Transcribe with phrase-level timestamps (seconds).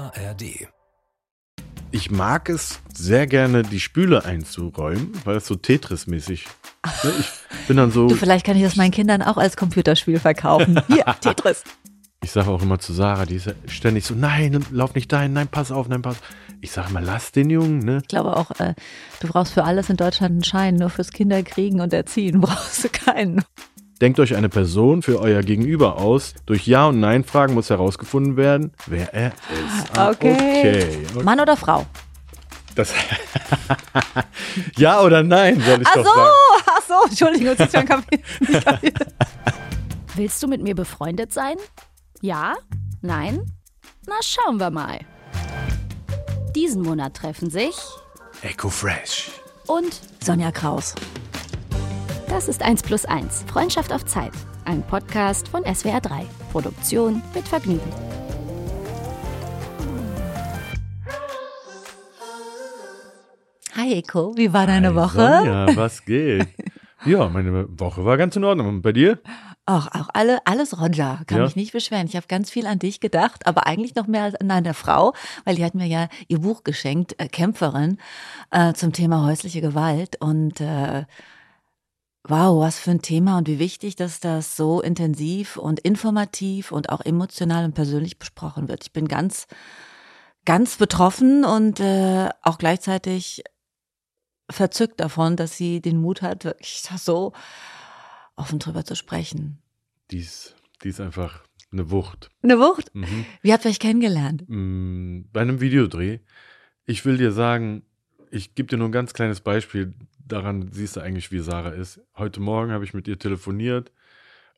[0.00, 0.68] ARD.
[1.92, 6.46] Ich mag es sehr gerne, die Spüle einzuräumen, weil es so Tetris-mäßig.
[7.04, 7.12] Ne?
[7.18, 8.08] Ich bin dann so.
[8.08, 10.80] Du, vielleicht kann ich das meinen Kindern auch als Computerspiel verkaufen.
[10.88, 11.64] Hier, Tetris.
[12.22, 15.32] Ich sage auch immer zu Sarah, die ist ja ständig so, nein, lauf nicht dahin,
[15.32, 16.16] nein, pass auf, nein, pass.
[16.60, 17.98] Ich sage immer, lass den Jungen, ne?
[18.02, 18.74] Ich glaube auch, äh,
[19.20, 22.88] du brauchst für alles in Deutschland einen Schein, nur fürs Kinderkriegen und Erziehen brauchst du
[22.90, 23.42] keinen.
[24.00, 26.34] Denkt euch eine Person für euer Gegenüber aus.
[26.46, 29.96] Durch Ja- und Nein-Fragen muss herausgefunden werden, wer er ist.
[29.98, 30.32] Ah, Okay.
[30.34, 30.98] okay.
[31.14, 31.22] okay.
[31.22, 31.84] Mann oder Frau?
[32.74, 32.94] Das
[34.76, 36.30] ja oder nein, soll ich Ach doch so, sagen.
[36.66, 38.22] ach so, Entschuldigung, das ist schon kapiert.
[38.40, 39.06] Nicht kapiert.
[40.14, 41.56] Willst du mit mir befreundet sein?
[42.22, 42.54] Ja?
[43.02, 43.44] Nein?
[44.06, 45.00] Na, schauen wir mal.
[46.54, 47.74] Diesen Monat treffen sich
[48.42, 49.30] Echo Fresh.
[49.66, 50.94] und Sonja Kraus.
[52.30, 53.44] Das ist 1 plus 1.
[53.48, 54.32] Freundschaft auf Zeit.
[54.64, 56.24] Ein Podcast von SWR 3.
[56.52, 57.80] Produktion mit Vergnügen.
[63.76, 65.20] Hi Eko, wie war deine Woche?
[65.20, 66.46] Ja, was geht?
[67.06, 68.68] Ja, meine Woche war ganz in Ordnung.
[68.68, 69.20] Und bei dir?
[69.64, 71.44] Ach, auch alle, alles Roger, kann Ja.
[71.44, 72.06] mich nicht beschweren.
[72.06, 75.14] Ich habe ganz viel an dich gedacht, aber eigentlich noch mehr als an eine Frau,
[75.44, 77.98] weil die hat mir ja ihr Buch geschenkt, äh, Kämpferin,
[78.50, 80.16] äh, zum Thema häusliche Gewalt.
[80.20, 81.04] Und äh,
[82.24, 86.90] wow, was für ein Thema und wie wichtig, dass das so intensiv und informativ und
[86.90, 88.84] auch emotional und persönlich besprochen wird.
[88.84, 89.46] Ich bin ganz,
[90.44, 93.42] ganz betroffen und äh, auch gleichzeitig
[94.50, 97.32] verzückt davon, dass sie den Mut hat, wirklich so
[98.36, 99.62] offen drüber zu sprechen.
[100.10, 102.30] Die ist, die ist einfach eine Wucht.
[102.42, 102.92] Eine Wucht.
[102.94, 103.26] Mhm.
[103.42, 104.44] Wie habt ihr euch kennengelernt?
[104.48, 106.18] Mm, Bei einem Videodreh.
[106.84, 107.84] Ich will dir sagen,
[108.30, 109.94] ich gebe dir nur ein ganz kleines Beispiel.
[110.30, 112.00] Daran siehst du eigentlich, wie Sarah ist.
[112.16, 113.90] Heute Morgen habe ich mit ihr telefoniert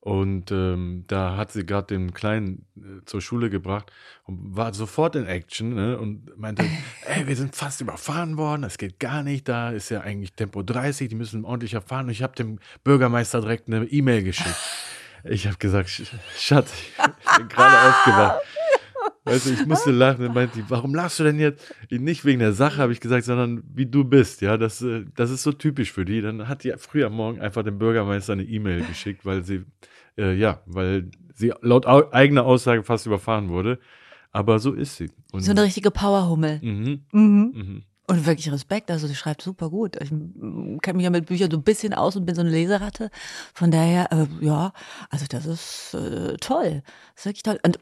[0.01, 3.91] und ähm, da hat sie gerade den Kleinen äh, zur Schule gebracht
[4.25, 6.65] und war sofort in Action ne, und meinte,
[7.07, 10.63] ey, wir sind fast überfahren worden, das geht gar nicht, da ist ja eigentlich Tempo
[10.63, 14.55] 30, die müssen ordentlicher fahren und ich habe dem Bürgermeister direkt eine E-Mail geschickt.
[15.25, 18.41] Ich habe gesagt, Sch- Schatz, ich bin gerade aufgewacht.
[19.25, 20.25] Weißt du, ich musste lachen.
[20.25, 21.75] Dann meinte die, warum lachst du denn jetzt?
[21.91, 24.41] Nicht wegen der Sache, habe ich gesagt, sondern wie du bist.
[24.41, 26.21] Ja, das, äh, das ist so typisch für die.
[26.21, 29.65] Dann hat die früh am Morgen einfach dem Bürgermeister eine E-Mail geschickt, weil sie,
[30.19, 33.79] äh, ja, weil sie laut au eigener Aussage fast überfahren wurde.
[34.33, 35.11] Aber so ist sie.
[35.31, 36.59] Und, So eine richtige Powerhummel.
[36.63, 37.53] mhm, Mhm.
[37.55, 37.83] mhm.
[38.09, 39.97] Und wirklich Respekt, also sie schreibt super gut.
[40.03, 42.51] Ich mm, kenne mich ja mit Büchern so ein bisschen aus und bin so eine
[42.51, 43.11] Leseratte.
[43.55, 44.73] Von daher, äh, ja,
[45.09, 46.83] also das ist äh, toll.
[47.15, 47.61] Das ist wirklich toll.
[47.63, 47.79] Und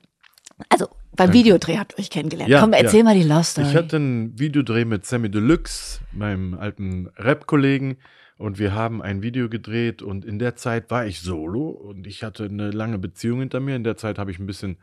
[0.68, 1.34] also beim Danke.
[1.34, 2.50] Videodreh habt ihr euch kennengelernt.
[2.50, 3.04] Ja, Komm, erzähl ja.
[3.04, 3.68] mal die Love Story.
[3.68, 7.98] Ich hatte einen Videodreh mit Sammy Deluxe, meinem alten Rap-Kollegen,
[8.40, 12.22] und wir haben ein Video gedreht und in der Zeit war ich solo und ich
[12.22, 13.76] hatte eine lange Beziehung hinter mir.
[13.76, 14.78] In der Zeit habe ich ein bisschen,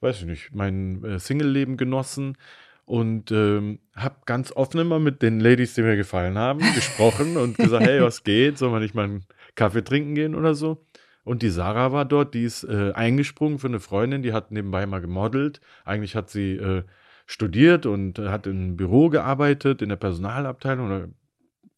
[0.00, 2.38] weiß ich nicht, mein äh, Single-Leben genossen
[2.86, 7.58] und ähm, habe ganz offen immer mit den Ladies, die mir gefallen haben, gesprochen und
[7.58, 8.56] gesagt, hey, was geht?
[8.56, 10.82] Sollen wir nicht mal einen Kaffee trinken gehen oder so?
[11.24, 14.86] Und die Sarah war dort, die ist äh, eingesprungen für eine Freundin, die hat nebenbei
[14.86, 15.60] mal gemodelt.
[15.84, 16.82] Eigentlich hat sie äh,
[17.26, 21.08] studiert und äh, hat im Büro gearbeitet, in der Personalabteilung oder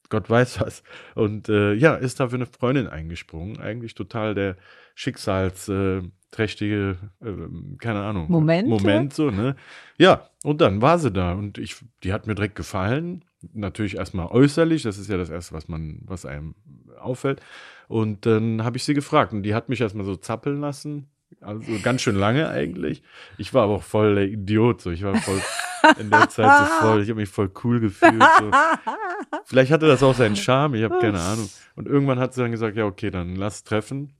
[0.08, 0.84] Gott weiß was.
[1.14, 3.58] Und äh, ja, ist da für eine Freundin eingesprungen.
[3.58, 4.56] Eigentlich total der
[4.94, 7.32] schicksalsträchtige, äh,
[7.78, 9.56] keine Ahnung, Moment, Moment so, ne?
[9.98, 13.24] Ja, und dann war sie da und ich, die hat mir direkt gefallen.
[13.52, 16.54] Natürlich erstmal äußerlich, das ist ja das Erste, was man, was einem
[16.98, 17.40] auffällt.
[17.88, 21.08] Und dann habe ich sie gefragt und die hat mich erstmal so zappeln lassen.
[21.40, 23.02] Also ganz schön lange eigentlich.
[23.36, 24.80] Ich war aber auch voll der Idiot.
[24.80, 24.90] So.
[24.90, 25.40] Ich war voll
[25.98, 28.22] in der Zeit so voll, ich habe mich voll cool gefühlt.
[28.38, 28.50] So.
[29.44, 31.48] Vielleicht hatte das auch seinen Charme, ich habe keine Ahnung.
[31.74, 34.12] Und irgendwann hat sie dann gesagt, ja, okay, dann lass treffen.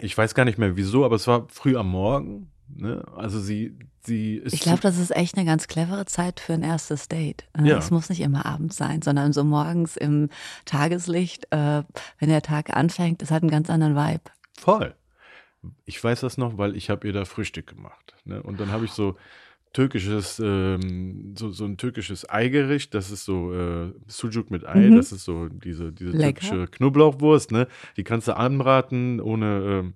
[0.00, 2.50] Ich weiß gar nicht mehr wieso, aber es war früh am Morgen.
[2.68, 3.04] Ne?
[3.14, 4.52] Also sie, sie ist.
[4.52, 7.44] Ich glaube, das ist echt eine ganz clevere Zeit für ein erstes Date.
[7.56, 7.78] Äh, Ja.
[7.78, 10.28] Es muss nicht immer abends sein, sondern so morgens im
[10.64, 11.82] Tageslicht, äh,
[12.18, 14.22] wenn der Tag anfängt, das hat einen ganz anderen Vibe.
[14.58, 14.94] Voll.
[15.84, 18.14] Ich weiß das noch, weil ich habe ihr da Frühstück gemacht.
[18.24, 18.42] Ne?
[18.42, 19.16] Und dann habe ich so
[19.72, 24.96] türkisches, ähm, so, so ein türkisches Eigericht, das ist so äh, Sucuk mit Ei, Mhm.
[24.96, 26.40] das ist so diese, diese Lecker.
[26.40, 27.66] türkische Knoblauchwurst, ne?
[27.96, 29.46] Die kannst du anbraten ohne,
[29.84, 29.94] ähm,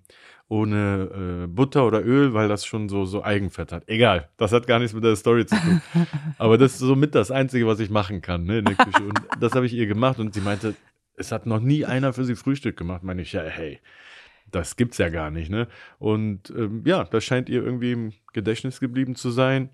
[0.50, 3.85] ohne äh, Butter oder Öl, weil das schon so, so Eigenfett hat.
[3.88, 5.81] Egal, das hat gar nichts mit der Story zu tun.
[6.38, 9.02] Aber das ist somit das Einzige, was ich machen kann ne, in der Küche.
[9.05, 10.75] Und das habe ich ihr gemacht und sie meinte,
[11.14, 13.05] es hat noch nie einer für sie Frühstück gemacht.
[13.05, 13.79] Meine ich, ja, hey,
[14.50, 15.69] das gibt's ja gar nicht, ne?
[16.00, 19.70] Und ähm, ja, das scheint ihr irgendwie im Gedächtnis geblieben zu sein.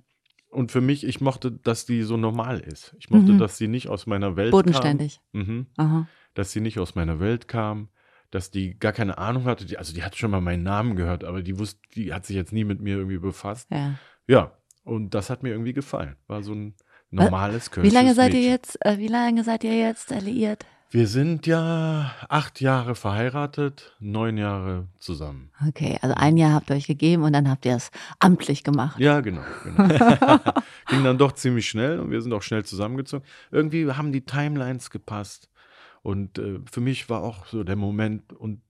[0.51, 2.95] Und für mich, ich mochte, dass die so normal ist.
[2.99, 3.39] Ich mochte, Mhm.
[3.39, 5.21] dass sie nicht aus meiner Welt Bodenständig.
[5.33, 5.41] kam.
[5.43, 5.67] Mhm.
[5.79, 6.09] Aha.
[6.35, 7.89] Dass sie nicht aus meiner Welt kam,
[8.31, 9.65] dass die gar keine Ahnung hatte.
[9.67, 12.37] Die, also die hat schon mal meinen Namen gehört, aber die wusste, die hat sich
[12.37, 13.69] jetzt nie mit mir irgendwie befasst.
[13.71, 13.95] Ja.
[14.27, 14.53] Ja,
[14.85, 16.17] Und das hat mir irgendwie gefallen.
[16.27, 16.75] War so ein
[17.11, 18.53] normales Wie lange seid ihr Mädchen.
[18.53, 20.67] jetzt, äh, wie lange seid ihr jetzt alliiert?
[20.91, 25.51] Wir sind ja acht Jahre verheiratet, neun Jahre zusammen.
[25.69, 27.91] Okay, also ein Jahr habt ihr euch gegeben und dann habt ihr es
[28.21, 28.99] amtlich gemacht.
[29.01, 29.43] Ja, genau.
[29.65, 29.89] genau.
[30.89, 33.27] Ging dann doch ziemlich schnell und wir sind auch schnell zusammengezogen.
[33.51, 35.49] Irgendwie haben die Timelines gepasst.
[36.07, 38.61] Und äh, für mich war auch so der Moment und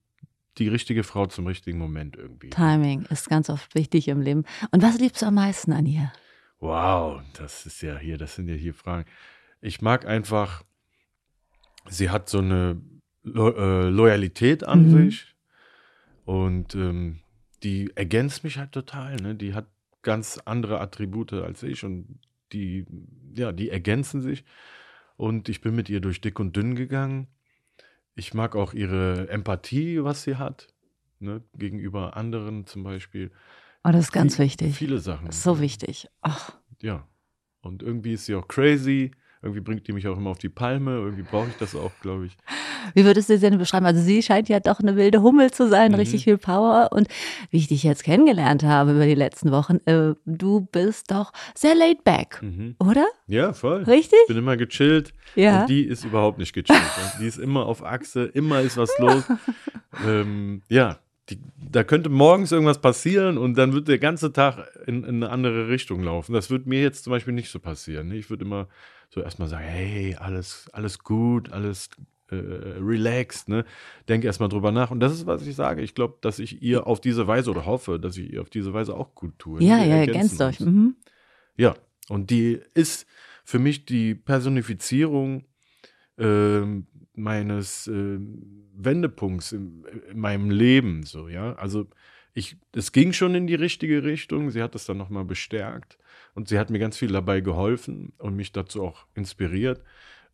[0.57, 2.49] die richtige Frau zum richtigen Moment irgendwie.
[2.49, 4.43] Timing ist ganz oft wichtig im Leben.
[4.71, 6.11] Und was liebst du am meisten an ihr?
[6.59, 9.05] Wow, das ist ja hier, das sind ja hier Fragen.
[9.61, 10.63] Ich mag einfach,
[11.87, 12.81] sie hat so eine
[13.21, 15.09] Lo äh, Loyalität an Mhm.
[15.09, 15.35] sich
[16.25, 17.19] und ähm,
[17.61, 19.15] die ergänzt mich halt total.
[19.17, 19.35] Ne?
[19.35, 19.67] Die hat
[20.01, 22.19] ganz andere Attribute als ich und
[22.51, 22.87] die,
[23.35, 24.43] ja, die ergänzen sich.
[25.17, 27.27] Und ich bin mit ihr durch dick und dünn gegangen.
[28.15, 30.67] Ich mag auch ihre Empathie, was sie hat,
[31.19, 31.43] ne?
[31.55, 33.31] gegenüber anderen zum Beispiel.
[33.83, 34.75] Oh, das ist ganz Viel- wichtig.
[34.75, 35.31] Viele Sachen.
[35.31, 36.07] So wichtig.
[36.21, 37.07] Ach, Ja.
[37.61, 39.11] Und irgendwie ist sie auch crazy.
[39.47, 40.91] Irgendwie bringt die mich auch immer auf die Palme.
[40.97, 42.37] Irgendwie brauche ich das auch, glaube ich.
[42.93, 43.85] wie würdest du sie denn beschreiben?
[43.85, 45.97] Also sie scheint ja doch eine wilde Hummel zu sein, Mhm.
[45.97, 46.89] richtig viel Power.
[46.91, 47.07] Und
[47.49, 51.75] wie ich dich jetzt kennengelernt habe über die letzten Wochen, äh, du bist doch sehr
[51.75, 52.75] laid back, Mhm.
[52.79, 53.05] oder?
[53.27, 53.83] Ja, voll.
[53.83, 54.19] Richtig?
[54.23, 55.13] Ich bin immer gechillt.
[55.35, 55.61] Ja.
[55.61, 56.79] Und die ist überhaupt nicht gechillt.
[57.19, 58.25] die ist immer auf Achse.
[58.25, 59.23] Immer ist was los.
[60.05, 60.99] ähm, ja.
[61.29, 65.29] Die, da könnte morgens irgendwas passieren und dann wird der ganze Tag in, in eine
[65.29, 66.31] andere Richtung laufen.
[66.31, 68.09] Das wird mir jetzt zum Beispiel nicht so passieren.
[68.13, 68.69] Ich würde immer
[69.09, 71.89] so erstmal sagen, hey, alles, alles gut, alles
[72.29, 73.65] äh, relaxed, ne?
[74.09, 74.91] Denk erstmal drüber nach.
[74.91, 75.81] Und das ist, was ich sage.
[75.81, 78.73] Ich glaube, dass ich ihr auf diese Weise oder hoffe, dass ich ihr auf diese
[78.73, 79.63] Weise auch gut tue.
[79.63, 80.59] Ja, ja, ergänzt euch.
[80.59, 80.95] Mhm.
[81.55, 81.75] Ja,
[82.09, 83.07] und die ist
[83.43, 85.45] für mich die Personifizierung
[86.17, 91.53] ähm, meines ähm, Wendepunkts in, in meinem Leben, so, ja.
[91.53, 91.87] Also
[92.33, 94.51] ich, es ging schon in die richtige Richtung.
[94.51, 95.97] Sie hat es dann nochmal bestärkt
[96.37, 99.81] und sie hat mir ganz viel dabei geholfen und mich dazu auch inspiriert,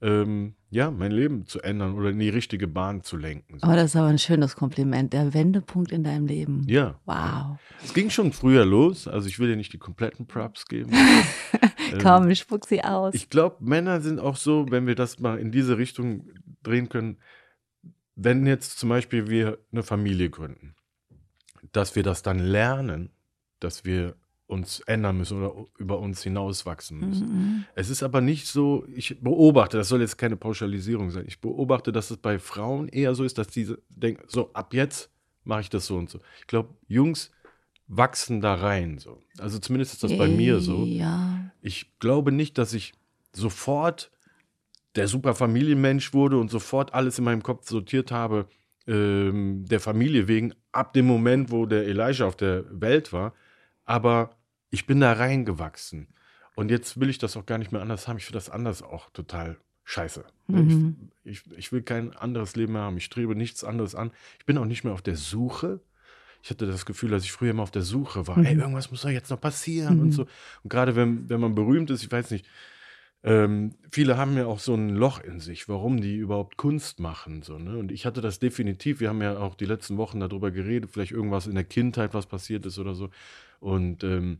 [0.01, 3.59] ähm, ja, mein Leben zu ändern oder in die richtige Bahn zu lenken.
[3.59, 3.67] So.
[3.67, 5.13] Oh, das ist aber ein schönes Kompliment.
[5.13, 6.63] Der Wendepunkt in deinem Leben.
[6.67, 6.99] Ja.
[7.05, 7.57] Wow.
[7.81, 9.07] Es ging schon früher los.
[9.07, 10.91] Also ich will dir nicht die kompletten Props geben.
[11.91, 13.13] Ähm, Komm, ich spuck sie aus.
[13.13, 16.27] Ich glaube, Männer sind auch so, wenn wir das mal in diese Richtung
[16.63, 17.19] drehen können,
[18.15, 20.75] wenn jetzt zum Beispiel wir eine Familie gründen,
[21.71, 23.11] dass wir das dann lernen,
[23.59, 24.15] dass wir
[24.53, 27.27] uns ändern müssen oder über uns hinauswachsen müssen.
[27.27, 27.65] Mhm.
[27.75, 31.91] Es ist aber nicht so, ich beobachte, das soll jetzt keine Pauschalisierung sein, ich beobachte,
[31.91, 35.09] dass es bei Frauen eher so ist, dass diese denken, so ab jetzt
[35.43, 36.19] mache ich das so und so.
[36.39, 37.31] Ich glaube, Jungs
[37.87, 39.21] wachsen da rein so.
[39.39, 40.85] Also zumindest ist das bei mir so.
[40.85, 41.51] Ja.
[41.61, 42.93] Ich glaube nicht, dass ich
[43.33, 44.11] sofort
[44.95, 48.47] der super Familienmensch wurde und sofort alles in meinem Kopf sortiert habe,
[48.87, 53.33] ähm, der Familie wegen, ab dem Moment, wo der Elijah auf der Welt war.
[53.85, 54.35] Aber
[54.73, 56.07] ich bin da reingewachsen.
[56.55, 58.17] Und jetzt will ich das auch gar nicht mehr anders haben.
[58.17, 60.25] Ich finde das anders auch total scheiße.
[60.47, 61.09] Mhm.
[61.23, 62.97] Ich, ich, ich will kein anderes Leben mehr haben.
[62.97, 64.11] Ich strebe nichts anderes an.
[64.39, 65.79] Ich bin auch nicht mehr auf der Suche.
[66.41, 68.39] Ich hatte das Gefühl, dass ich früher immer auf der Suche war.
[68.39, 68.45] Mhm.
[68.45, 70.01] Ey, irgendwas muss doch jetzt noch passieren Mhm.
[70.01, 70.23] und so.
[70.63, 72.47] Und gerade wenn, wenn man berühmt ist, ich weiß nicht,
[73.23, 77.43] ähm, viele haben ja auch so ein Loch in sich, warum die überhaupt Kunst machen.
[77.43, 77.77] So, ne?
[77.77, 81.11] Und ich hatte das definitiv, wir haben ja auch die letzten Wochen darüber geredet, vielleicht
[81.11, 83.11] irgendwas in der Kindheit, was passiert ist oder so.
[83.59, 84.39] Und ähm,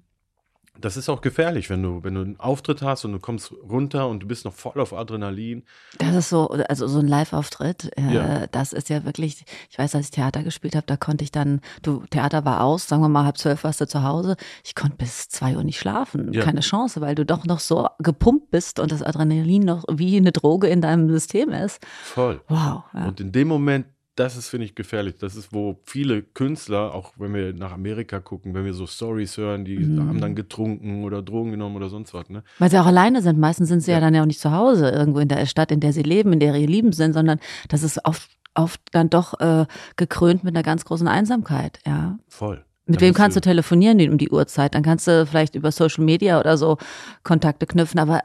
[0.80, 4.08] das ist auch gefährlich, wenn du, wenn du einen Auftritt hast und du kommst runter
[4.08, 5.64] und du bist noch voll auf Adrenalin.
[6.00, 8.48] Das ist so, also so ein Live-Auftritt, äh, Ja.
[8.48, 11.62] das ist ja wirklich, ich weiß, als ich Theater gespielt habe, da konnte ich dann,
[11.84, 14.98] du, Theater war aus, sagen wir mal halb zwölf warst du zu Hause, ich konnte
[14.98, 16.44] bis zwei Uhr nicht schlafen, Ja.
[16.44, 20.32] keine Chance, weil du doch noch so gepumpt bist und das Adrenalin noch wie eine
[20.32, 21.80] Droge in deinem System ist.
[22.04, 22.42] Voll.
[22.48, 22.84] Wow.
[22.94, 23.06] Ja.
[23.08, 25.16] Und in dem Moment, das ist, finde ich, gefährlich.
[25.18, 29.38] Das ist, wo viele Künstler, auch wenn wir nach Amerika gucken, wenn wir so Stories
[29.38, 30.08] hören, die Mhm.
[30.08, 32.44] haben dann getrunken oder Drogen genommen oder sonst was, ne?
[32.60, 33.40] Weil sie auch alleine sind.
[33.40, 33.98] Meistens sind sie ja.
[33.98, 34.02] Ja.
[34.02, 36.40] dann ja auch nicht zu Hause, irgendwo in der Stadt, in der sie leben, in
[36.40, 37.40] der ihre Lieben sind, sondern
[37.70, 39.66] das ist oft, oft dann doch äh,
[39.98, 42.18] gekrönt mit einer ganz großen Einsamkeit, ja.
[42.28, 42.64] Voll.
[42.86, 44.76] Mit Dann wem kannst du telefonieren um die Uhrzeit?
[44.76, 46.78] Dann kannst du vielleicht über Social Media oder so
[47.24, 48.22] Kontakte knüpfen, aber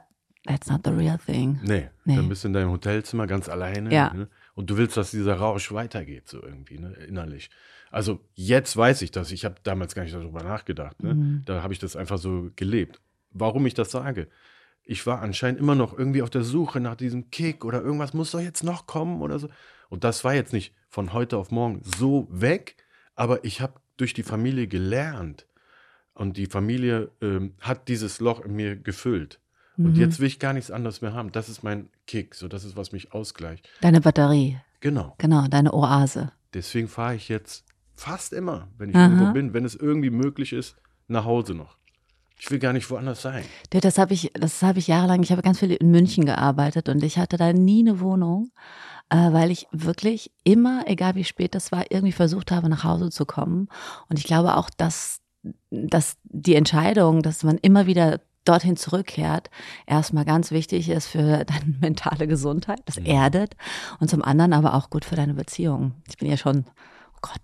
[0.46, 1.60] that's not the real thing.
[1.62, 2.16] Nee, Nee.
[2.16, 3.94] dann bist du in deinem Hotelzimmer ganz alleine.
[3.94, 4.12] Ja.
[4.12, 4.28] Ne?
[4.58, 6.92] Und du willst, dass dieser Rausch weitergeht, so irgendwie, ne?
[7.06, 7.48] innerlich.
[7.92, 9.30] Also jetzt weiß ich das.
[9.30, 11.00] Ich habe damals gar nicht darüber nachgedacht.
[11.00, 11.14] Ne?
[11.14, 11.42] Mhm.
[11.44, 13.00] Da habe ich das einfach so gelebt.
[13.30, 14.26] Warum ich das sage?
[14.82, 18.32] Ich war anscheinend immer noch irgendwie auf der Suche nach diesem Kick oder irgendwas muss
[18.32, 19.48] doch jetzt noch kommen oder so.
[19.90, 22.74] Und das war jetzt nicht von heute auf morgen so weg,
[23.14, 25.46] aber ich habe durch die Familie gelernt.
[26.14, 29.38] Und die Familie ähm, hat dieses Loch in mir gefüllt.
[29.78, 30.00] Und Mhm.
[30.00, 31.32] jetzt will ich gar nichts anderes mehr haben.
[31.32, 32.34] Das ist mein Kick.
[32.34, 33.68] So, das ist, was mich ausgleicht.
[33.80, 35.14] Deine Batterie, Genau.
[35.18, 36.32] genau, deine Oase.
[36.52, 39.04] Deswegen fahre ich jetzt fast immer, wenn ich Aha.
[39.04, 41.76] irgendwo bin, wenn es irgendwie möglich ist, nach Hause noch.
[42.40, 43.44] Ich will gar nicht woanders sein.
[43.70, 47.02] Das habe ich, das habe ich jahrelang, ich habe ganz viel in München gearbeitet und
[47.02, 48.50] ich hatte da nie eine Wohnung,
[49.10, 53.10] äh, weil ich wirklich immer, egal wie spät das war, irgendwie versucht habe, nach Hause
[53.10, 53.68] zu kommen.
[54.08, 55.20] Und ich glaube auch, dass,
[55.70, 59.50] dass die Entscheidung, dass man immer wieder dorthin zurückkehrt,
[59.86, 63.56] erstmal ganz wichtig ist für deine mentale Gesundheit, das erdet
[64.00, 65.92] und zum anderen aber auch gut für deine Beziehung.
[66.08, 66.64] Ich bin ja schon,
[67.14, 67.40] oh Gott,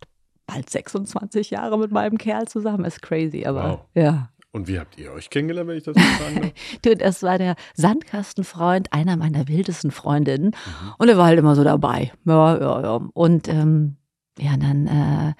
[0.46, 3.80] bald 26 Jahre mit meinem Kerl zusammen, ist crazy, aber Wow.
[3.94, 4.30] ja.
[4.52, 6.52] Und wie habt ihr euch kennengelernt, wenn ich das so fragen darf?
[6.82, 10.52] Du, das war der Sandkastenfreund einer meiner wildesten Freundinnen.
[10.98, 12.12] Und er war halt immer so dabei.
[12.24, 13.00] Ja, ja, ja.
[13.14, 13.96] Und ähm,
[14.38, 15.32] ja, dann äh,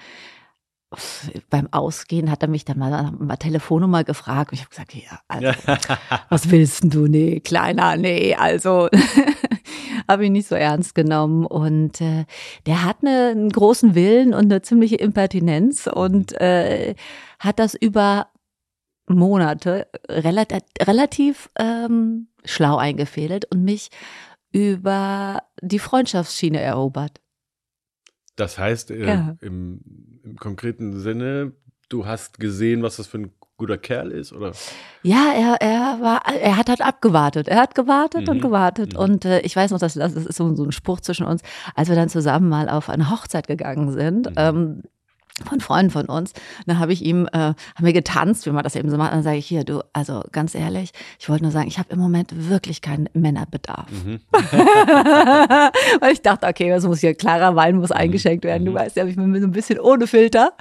[1.51, 4.53] beim Ausgehen hat er mich dann mal, mal Telefonnummer gefragt.
[4.53, 5.53] Und ich habe gesagt, ja, also,
[6.29, 7.07] was willst du?
[7.07, 8.89] Nee, kleiner, nee, also
[10.09, 11.47] habe ich nicht so ernst genommen.
[11.47, 12.25] Und äh,
[12.67, 16.95] der hat eine, einen großen Willen und eine ziemliche Impertinenz und äh,
[17.39, 18.29] hat das über
[19.07, 23.91] Monate relativ, relativ ähm, schlau eingefädelt und mich
[24.53, 27.21] über die Freundschaftsschiene erobert.
[28.37, 29.37] Das heißt, äh, Ja.
[29.41, 31.53] im, im konkreten Sinne,
[31.89, 34.53] du hast gesehen, was das für ein guter Kerl ist, oder?
[35.05, 37.47] Ja, er, er war, er hat halt abgewartet.
[37.47, 38.41] Er hat gewartet und Mhm.
[38.41, 38.95] gewartet.
[38.95, 38.99] Mhm.
[38.99, 41.43] Und äh, ich weiß noch, das, das ist so, so ein Spruch zwischen uns,
[41.77, 44.31] als wir dann zusammen mal auf eine Hochzeit gegangen sind.
[44.31, 44.35] Mhm.
[44.37, 44.83] Ähm,
[45.45, 46.33] von Freunden von uns.
[46.67, 49.11] Dann habe ich ihm, äh, haben wir getanzt, wie man das eben so macht.
[49.11, 51.93] Und dann sage ich, hier, du, also ganz ehrlich, ich wollte nur sagen, ich habe
[51.93, 53.91] im Moment wirklich keinen Männerbedarf.
[53.91, 54.21] Mhm.
[56.01, 58.65] Weil ich dachte, okay, das muss hier, klarer Wein muss eingeschenkt werden.
[58.65, 58.77] Du Mhm.
[58.77, 60.53] weißt ja, ich bin so ein bisschen ohne Filter.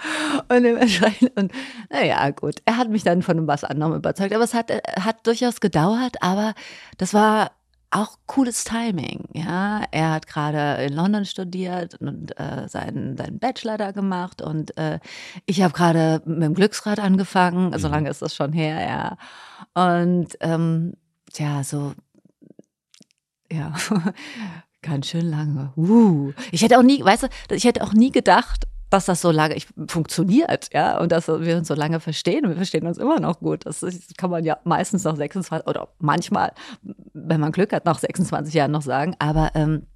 [0.50, 1.52] Und dementsprechend, und
[1.92, 2.56] naja, gut.
[2.66, 4.34] Er hat mich dann von was anderem überzeugt.
[4.34, 6.54] Aber es hat, äh, hat durchaus gedauert, aber
[6.98, 7.52] das war
[7.94, 9.84] auch cooles Timing, ja.
[9.92, 15.00] Er hat gerade in London studiert und äh, seinen, seinen Bachelor da gemacht und äh,
[15.46, 19.18] ich habe gerade mit dem Glücksrad angefangen, so lange ist das schon her, ja.
[19.74, 20.94] Und ähm,
[21.32, 21.94] tja, so
[23.52, 23.74] ja,
[24.82, 25.72] ganz schön lange.
[25.76, 26.34] Uh.
[26.52, 29.58] Ich hätte auch nie, weißt du, ich hätte auch nie gedacht, dass das so lange
[29.88, 32.48] funktioniert, ja, und dass wir uns so lange verstehen.
[32.48, 33.66] Wir verstehen uns immer noch gut.
[33.66, 33.84] Das,
[34.18, 36.54] kann man ja meistens nach 26 oder manchmal,
[37.14, 39.16] wenn man Glück hat, nach 26 Jahren noch sagen.
[39.18, 39.88] Aber ähm,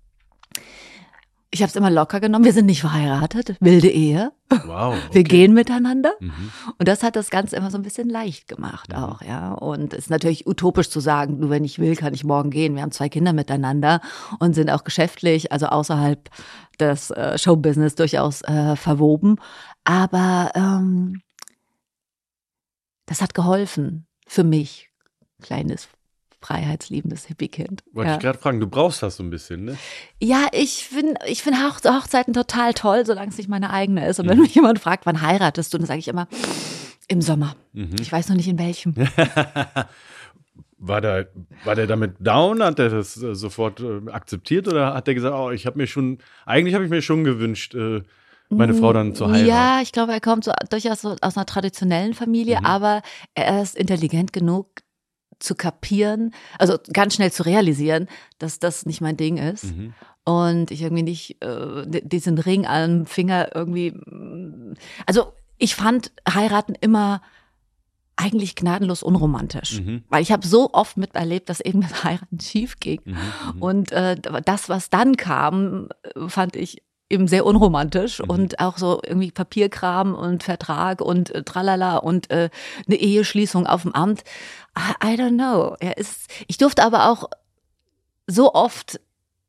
[1.58, 2.46] ich habe es immer locker genommen.
[2.46, 4.32] Wir sind nicht verheiratet, wilde Ehe.
[4.50, 4.94] Wow.
[5.12, 5.24] Wir okay.
[5.24, 6.12] gehen miteinander.
[6.20, 6.52] Mhm.
[6.78, 8.96] Und das hat das Ganze immer so ein bisschen leicht gemacht Mhm.
[8.96, 9.54] auch, ja.
[9.54, 12.76] Und es ist natürlich utopisch zu sagen, nur wenn ich will, kann ich morgen gehen.
[12.76, 14.02] Wir haben zwei Kinder miteinander
[14.40, 16.30] und sind auch geschäftlich, also außerhalb
[16.80, 19.38] des äh, Showbusiness durchaus äh, verwoben.
[19.84, 21.22] Aber ähm,
[23.08, 24.92] das hat geholfen für mich,
[25.42, 25.88] kleines
[26.42, 27.84] freiheitsliebendes Hippie-Kind.
[27.94, 28.16] Wollte Ja.
[28.18, 29.78] ich gerade fragen, du brauchst das so ein bisschen, ne?
[30.22, 34.20] Ja, ich finde ich find Hoch Hochzeiten total toll, solange es nicht meine eigene ist.
[34.20, 34.30] Und Mhm.
[34.32, 36.28] wenn mich jemand fragt, wann heiratest du, dann sage ich immer,
[37.08, 37.56] im Sommer.
[37.74, 37.96] Mhm.
[38.00, 38.94] Ich weiß noch nicht in welchem.
[40.80, 41.30] War der,
[41.64, 42.62] war der damit down?
[42.62, 45.88] Hat er das äh, sofort äh, akzeptiert oder hat er gesagt, oh, ich habe mir
[45.88, 48.04] schon, eigentlich habe ich mir schon gewünscht, äh,
[48.50, 49.48] meine Frau dann zu heiraten?
[49.48, 52.66] Ja, ich glaube, er kommt so durchaus so aus einer traditionellen Familie, Mhm.
[52.68, 53.02] aber
[53.34, 54.68] er ist intelligent genug
[55.40, 58.08] zu kapieren, also ganz schnell zu realisieren,
[58.40, 59.66] dass das nicht mein Ding ist.
[59.66, 59.94] Mhm.
[60.26, 63.94] und ich irgendwie nicht äh, diesen Ring am Finger irgendwie.
[65.06, 67.22] Also ich fand heiraten immer
[68.18, 70.04] eigentlich gnadenlos unromantisch, Mhm.
[70.10, 73.00] weil ich habe so oft miterlebt, dass eben das Heiraten schief ging.
[73.06, 73.14] Mhm.
[73.56, 73.62] Mhm.
[73.62, 75.90] Und äh, das, was dann kam,
[76.28, 78.30] fand ich eben sehr unromantisch Mhm.
[78.30, 82.50] und auch so irgendwie Papierkram und Vertrag und äh, tralala und äh,
[82.86, 84.24] eine Eheschließung auf dem Amt.
[84.78, 85.76] I, I don't know.
[85.80, 87.30] Er ist, ich durfte aber auch
[88.28, 89.00] so oft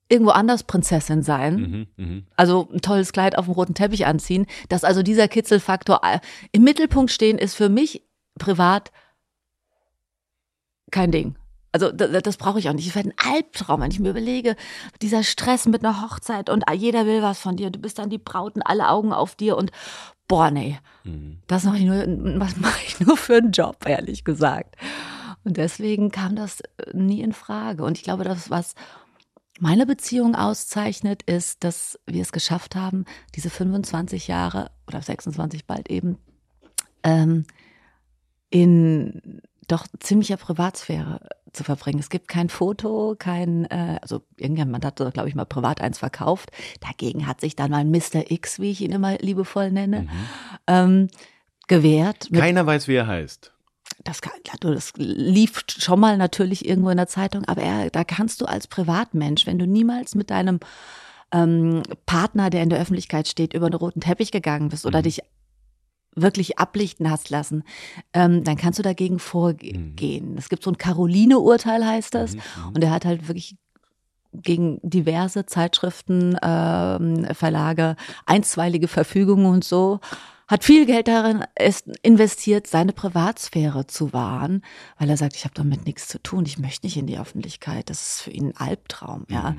[0.08, 1.56] irgendwo anders Prinzessin sein.
[1.56, 1.86] Mhm.
[1.96, 2.26] Mhm.
[2.36, 6.20] Also ein tolles Kleid auf dem roten Teppich anziehen, dass also dieser Kitzelfaktor äh,
[6.52, 8.02] im Mittelpunkt stehen ist für mich
[8.38, 8.90] privat
[10.90, 11.36] kein Ding.
[11.72, 12.86] Also das, das brauche ich auch nicht.
[12.86, 14.56] Ich werde ein Albtraum, wenn ich mir überlege,
[15.02, 17.70] dieser Stress mit einer Hochzeit und jeder will was von dir.
[17.70, 19.70] Du bist dann die Braut und alle Augen auf dir und
[20.28, 21.38] boah, nee, Mhm.
[21.46, 21.96] das mache ich nur,
[22.40, 24.76] was mache ich nur für einen Job, ehrlich gesagt.
[25.44, 27.84] Und deswegen kam das äh, nie in Frage.
[27.84, 28.74] Und ich glaube, das, was
[29.60, 35.88] meine Beziehung auszeichnet, ist, dass wir es geschafft haben, diese 25 Jahre oder 26 bald
[35.90, 36.18] eben
[37.02, 37.44] ähm,
[38.50, 41.20] in doch ziemlicher Privatsphäre
[41.52, 41.98] zu verbringen.
[41.98, 46.50] Es gibt kein Foto, kein, äh, also irgendjemand hat, glaube ich, mal privat eins verkauft.
[46.80, 48.30] Dagegen hat sich dann mal Mr.
[48.30, 50.08] X, wie ich ihn immer liebevoll nenne, Mhm.
[50.66, 51.08] ähm,
[51.68, 52.28] gewährt.
[52.32, 53.52] Keiner weiß, wie er heißt.
[54.04, 54.20] das,
[54.60, 58.66] das lief schon mal natürlich irgendwo in der Zeitung, aber er, da kannst du als
[58.66, 60.60] Privatmensch, wenn du niemals mit deinem
[61.32, 65.02] ähm, Partner, der in der Öffentlichkeit steht, über den roten Teppich gegangen bist oder Mhm.
[65.04, 65.20] dich
[66.22, 67.64] wirklich ablichten hast lassen,
[68.12, 70.36] ähm, dann kannst du dagegen vorgehen.
[70.36, 72.34] Es gibt so ein Caroline-Urteil, heißt das.
[72.34, 72.68] Mhm, mhm.
[72.74, 73.56] Und er hat halt wirklich
[74.32, 77.96] gegen diverse Zeitschriften, ähm, Verlage,
[78.26, 80.00] einstweilige Verfügungen und so
[80.48, 81.44] hat viel Geld darin
[82.02, 84.62] investiert, seine Privatsphäre zu wahren,
[84.98, 87.90] weil er sagt, ich habe damit nichts zu tun, ich möchte nicht in die Öffentlichkeit.
[87.90, 89.50] Das ist für ihn ein Albtraum, ja.
[89.50, 89.58] Mhm.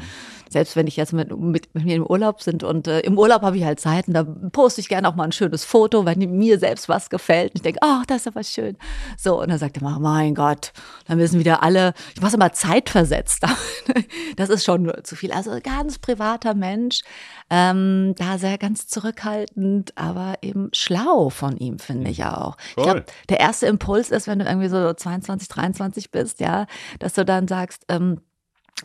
[0.50, 3.44] Selbst wenn ich jetzt mit, mit, mit mir im Urlaub sind und äh, im Urlaub
[3.44, 6.58] habe ich halt Zeiten, da poste ich gerne auch mal ein schönes Foto, wenn mir
[6.58, 7.52] selbst was gefällt.
[7.52, 8.76] Und ich denke, ach, das ist aber schön.
[9.16, 10.74] So, und dann sagt er mal, mein Gott,
[11.06, 13.46] dann müssen wieder alle, ich mache immer zeitversetzt.
[14.38, 15.32] das ist schon zu viel.
[15.32, 17.02] Also ganz privater Mensch,
[17.50, 22.58] ähm, da sehr ganz zurückhaltend, aber eben schlau von ihm, finde ich auch.
[22.70, 22.84] Ich Toll.
[22.84, 26.68] glaube, der erste Impuls ist, wenn du irgendwie so 22, 23 bist, ja,
[27.00, 28.22] dass du dann sagst, ähm,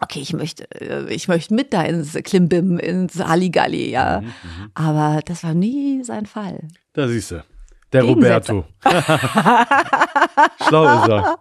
[0.00, 4.21] okay, ich möchte, äh, ich möchte mit da ins Klimbim, ins Halligalli, ja.
[4.21, 4.71] Mhm, mhm.
[4.75, 6.68] Aber das war nie sein Fall.
[6.92, 7.44] Da siehst du.
[7.94, 8.02] Der.
[8.02, 8.64] Roberto.
[10.68, 11.38] Schlau ist er.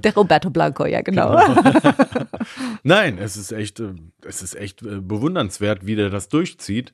[0.00, 1.38] Der Roberto Blanco, ja, genau.
[2.82, 3.92] Nein, es ist echt, äh,
[4.24, 6.92] es ist echt äh, bewundernswert, wie der das durchzieht.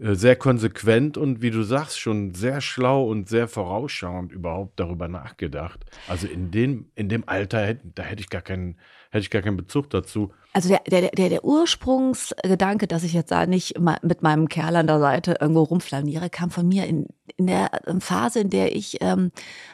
[0.00, 5.08] Äh, Sehr konsequent und wie du sagst, schon sehr schlau und sehr vorausschauend überhaupt darüber
[5.08, 5.80] nachgedacht.
[6.08, 8.76] Also in dem, in dem Alter, da hätte ich gar keinen,
[9.14, 10.32] hätte ich gar keinen Bezug dazu.
[10.52, 14.86] Also der, der, der, der Ursprungsgedanke, dass ich jetzt da nicht mit meinem Kerl an
[14.86, 17.06] der Seite irgendwo rumflaniere, kam von mir in,
[17.36, 19.30] in der Phase, in der ich ähm,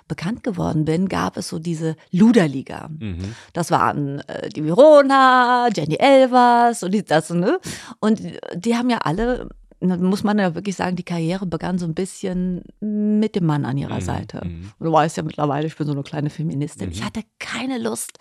[0.08, 2.88] bekannt geworden bin, gab es so diese Luderliga.
[2.98, 3.34] Mhm.
[3.52, 7.58] Das waren äh, die Verona, Jenny Elvers und die, das, ne?
[8.00, 8.22] Und
[8.54, 9.48] die haben ja alle,
[9.80, 13.76] muss man ja wirklich sagen, die Karriere begann so ein bisschen mit dem Mann an
[13.78, 14.40] ihrer Mhm, Seite.
[14.44, 14.72] mhm.
[14.78, 16.90] Und du weißt ja mittlerweile, ich bin so eine kleine Feministin.
[16.90, 18.18] Ich hatte keine Lust,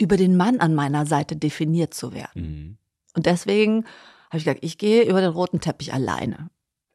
[0.00, 2.42] über den Mann an meiner Seite definiert zu werden.
[2.42, 2.78] Mhm.
[3.14, 3.84] Und deswegen
[4.30, 6.50] habe ich gesagt, ich gehe über den roten Teppich alleine.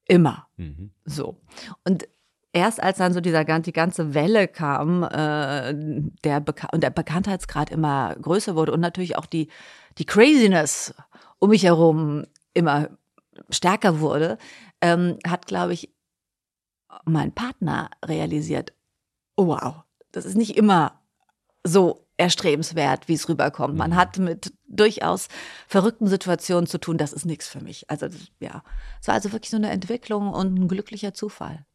[0.08, 0.48] Immer.
[0.58, 0.92] Mhm.
[1.04, 1.38] So.
[1.84, 2.08] Und
[2.52, 5.74] erst als dann so dieser, die ganze Welle kam, äh,
[6.24, 9.50] der Beka und der Bekanntheitsgrad immer größer wurde und natürlich auch die,
[9.98, 10.96] die Craziness
[11.40, 12.90] um mich herum immer
[13.50, 14.38] stärker wurde,
[14.82, 15.94] ähm, hat, glaube ich,
[17.04, 18.74] mein Partner realisiert,
[19.36, 21.02] oh wow, das ist nicht immer
[21.64, 23.76] so erstrebenswert, wie es rüberkommt.
[23.76, 23.96] Man Mhm.
[23.96, 25.28] hat mit durchaus
[25.68, 27.90] verrückten Situationen zu tun, das ist nichts für mich.
[27.90, 28.64] Also das, ja,
[29.02, 31.66] es war also wirklich so eine Entwicklung und ein glücklicher Zufall.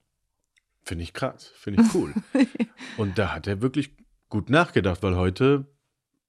[0.83, 2.15] Finde ich krass, finde ich cool.
[2.97, 3.95] und da hat er wirklich
[4.29, 5.67] gut nachgedacht, weil heute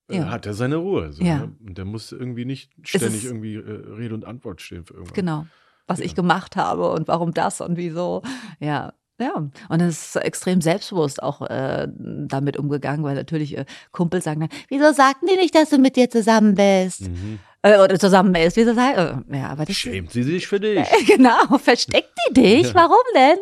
[0.09, 0.29] äh, Ja.
[0.29, 1.13] hat er seine Ruhe.
[1.13, 1.39] So, Ja.
[1.39, 1.55] ne?
[1.65, 3.59] Und der muss irgendwie nicht ständig irgendwie äh,
[3.95, 5.15] Rede und Antwort stehen für irgendwas.
[5.15, 5.45] Genau.
[5.87, 6.05] Was Ja.
[6.05, 8.21] ich gemacht habe und warum das und wieso.
[8.59, 8.93] Ja.
[9.21, 9.35] Ja,
[9.69, 14.49] und es ist extrem selbstbewusst auch äh, damit umgegangen, weil natürlich äh, Kumpels sagen dann,
[14.67, 17.01] wieso sagten die nicht, dass du mit dir zusammen bist?
[17.01, 17.39] Mhm.
[17.61, 20.87] Äh, oder zusammen ist, wieso sagen, äh, ja, aber das Schämt sie sich für dich?
[21.05, 22.67] Genau, versteckt die dich?
[22.69, 22.73] Ja.
[22.73, 23.37] Warum denn?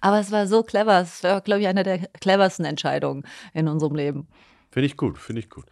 [0.00, 1.02] Aber es war so clever.
[1.02, 4.26] Es war, glaube ich, eine der cleversten Entscheidungen in unserem Leben.
[4.70, 5.66] Finde ich gut, finde ich gut.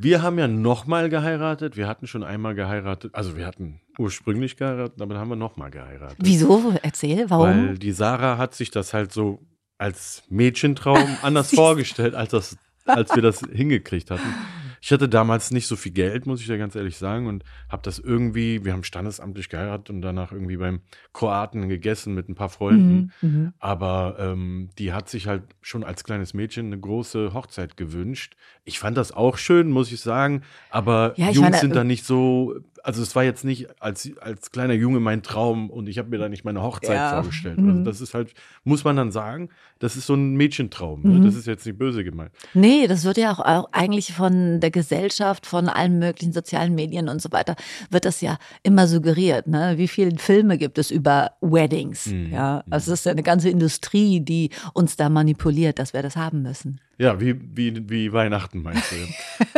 [0.00, 1.76] Wir haben ja nochmal geheiratet.
[1.76, 3.16] Wir hatten schon einmal geheiratet.
[3.16, 6.16] Also wir hatten ursprünglich geheiratet, aber dann haben wir nochmal geheiratet.
[6.20, 6.72] Wieso?
[6.82, 7.46] Erzähl, warum?
[7.46, 9.40] Weil die Sarah hat sich das halt so
[9.76, 14.34] als Mädchentraum anders vorgestellt, als, das, als wir das hingekriegt hatten.
[14.80, 17.82] Ich hatte damals nicht so viel Geld, muss ich dir ganz ehrlich sagen, und habe
[17.82, 20.80] das irgendwie, wir haben standesamtlich geheiratet und danach irgendwie beim
[21.12, 23.12] Kroaten gegessen mit ein paar Freunden.
[23.20, 23.52] Mhm, mhm.
[23.58, 28.36] Aber ähm, die hat sich halt schon als kleines Mädchen eine große Hochzeit gewünscht.
[28.64, 30.42] Ich fand das auch schön, muss ich sagen.
[30.70, 32.56] Aber Ja, ich Jungs meine, sind äh, da nicht so.
[32.88, 36.16] Also es war jetzt nicht als, als kleiner Junge mein Traum und ich habe mir
[36.16, 37.10] da nicht meine Hochzeit Ja.
[37.20, 37.58] vorgestellt.
[37.58, 37.68] Mhm.
[37.68, 38.32] Also das ist halt,
[38.64, 41.02] muss man dann sagen, das ist so ein Mädchentraum.
[41.02, 41.18] Ne?
[41.18, 41.26] Mhm.
[41.26, 42.30] Das ist jetzt nicht böse gemeint.
[42.54, 47.10] Nee, das wird ja auch, auch eigentlich von der Gesellschaft, von allen möglichen sozialen Medien
[47.10, 47.56] und so weiter,
[47.90, 49.48] wird das ja immer suggeriert.
[49.48, 49.74] Ne?
[49.76, 52.06] Wie viele Filme gibt es über Weddings?
[52.06, 52.32] Mhm.
[52.32, 56.16] Ja, also es ist ja eine ganze Industrie, die uns da manipuliert, dass wir das
[56.16, 56.80] haben müssen.
[56.96, 58.96] Ja, wie, wie, wie Weihnachten meinst du?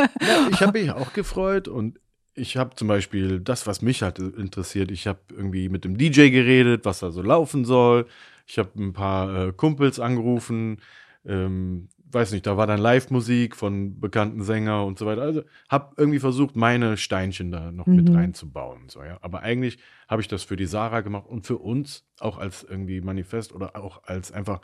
[0.00, 2.00] ja, ich habe mich auch gefreut und
[2.34, 4.90] ich habe zum Beispiel das, was mich halt interessiert.
[4.90, 8.06] Ich habe irgendwie mit dem DJ geredet, was da so laufen soll.
[8.46, 10.80] Ich habe ein paar äh, Kumpels angerufen.
[11.24, 15.22] Ähm, weiß nicht, da war dann Live-Musik von bekannten Sänger und so weiter.
[15.22, 18.16] Also habe irgendwie versucht, meine Steinchen da noch mit Mhm.
[18.16, 18.88] reinzubauen.
[18.88, 19.18] So, ja.
[19.20, 23.00] Aber eigentlich habe ich das für die Sarah gemacht und für uns auch als irgendwie
[23.00, 24.60] Manifest oder auch als einfach,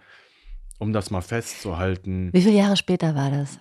[0.78, 2.30] um das mal festzuhalten.
[2.32, 3.60] Wie viele Jahre später war das?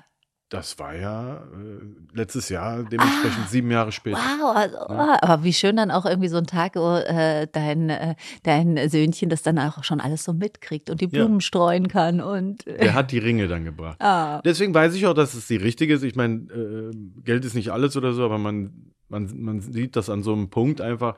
[0.50, 1.82] Das war ja äh,
[2.14, 4.18] letztes Jahr, dementsprechend sieben Jahre später.
[4.18, 7.90] Wow, also, oh, aber wie schön dann auch irgendwie so ein Tag, wo äh, dein,
[7.90, 11.24] äh, dein Söhnchen das dann auch schon alles so mitkriegt und die Ja.
[11.26, 14.00] Blumen streuen kann und äh, Der hat die Ringe dann gebracht.
[14.00, 14.40] ah.
[14.46, 16.04] Deswegen weiß ich auch, dass es die richtige ist.
[16.04, 16.92] Ich meine, äh,
[17.24, 20.52] Geld ist nicht alles oder so, aber man, man, man sieht das an so einem
[20.52, 21.16] Punkt einfach,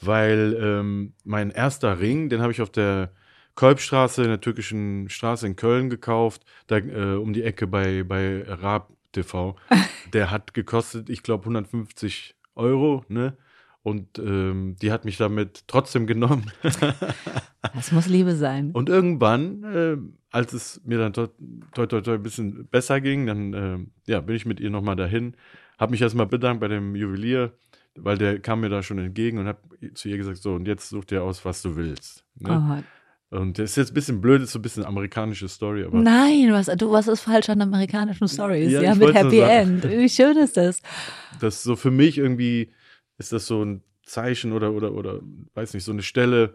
[0.00, 3.10] weil ähm, mein erster Ring, den habe ich auf der
[3.60, 8.42] Kolbstraße, in der türkischen Straße in Köln gekauft, da äh, um die Ecke bei, bei
[8.48, 9.54] Raab TV.
[10.14, 13.36] Der hat gekostet, ich glaube, 150 Euro, ne?
[13.82, 16.50] Und ähm, die hat mich damit trotzdem genommen.
[17.74, 18.70] das muss Liebe sein.
[18.72, 19.96] Und irgendwann, äh,
[20.30, 21.28] als es mir dann toi,
[21.74, 23.78] toi, toi, ein bisschen besser ging, dann äh,
[24.10, 25.34] ja, bin ich mit ihr nochmal dahin,
[25.78, 27.52] habe mich erstmal bedankt bei dem Juwelier,
[27.94, 29.60] weil der kam mir da schon entgegen und habe
[29.92, 32.24] zu ihr gesagt, so, und jetzt such dir aus, was du willst.
[32.38, 32.82] Ne?
[32.82, 32.99] Oh.
[33.30, 36.00] Und das ist jetzt ein bisschen blöd, ist so ein bisschen amerikanische Story, aber.
[36.00, 38.72] Nein, was, du, was ist falsch an amerikanischen Stories?
[38.72, 39.88] Ja, ja mit Happy End.
[39.88, 40.82] Wie schön ist das?
[41.40, 42.72] Das ist so für mich irgendwie
[43.18, 45.20] ist das so ein Zeichen oder, oder, oder,
[45.54, 46.54] weiß nicht, so eine Stelle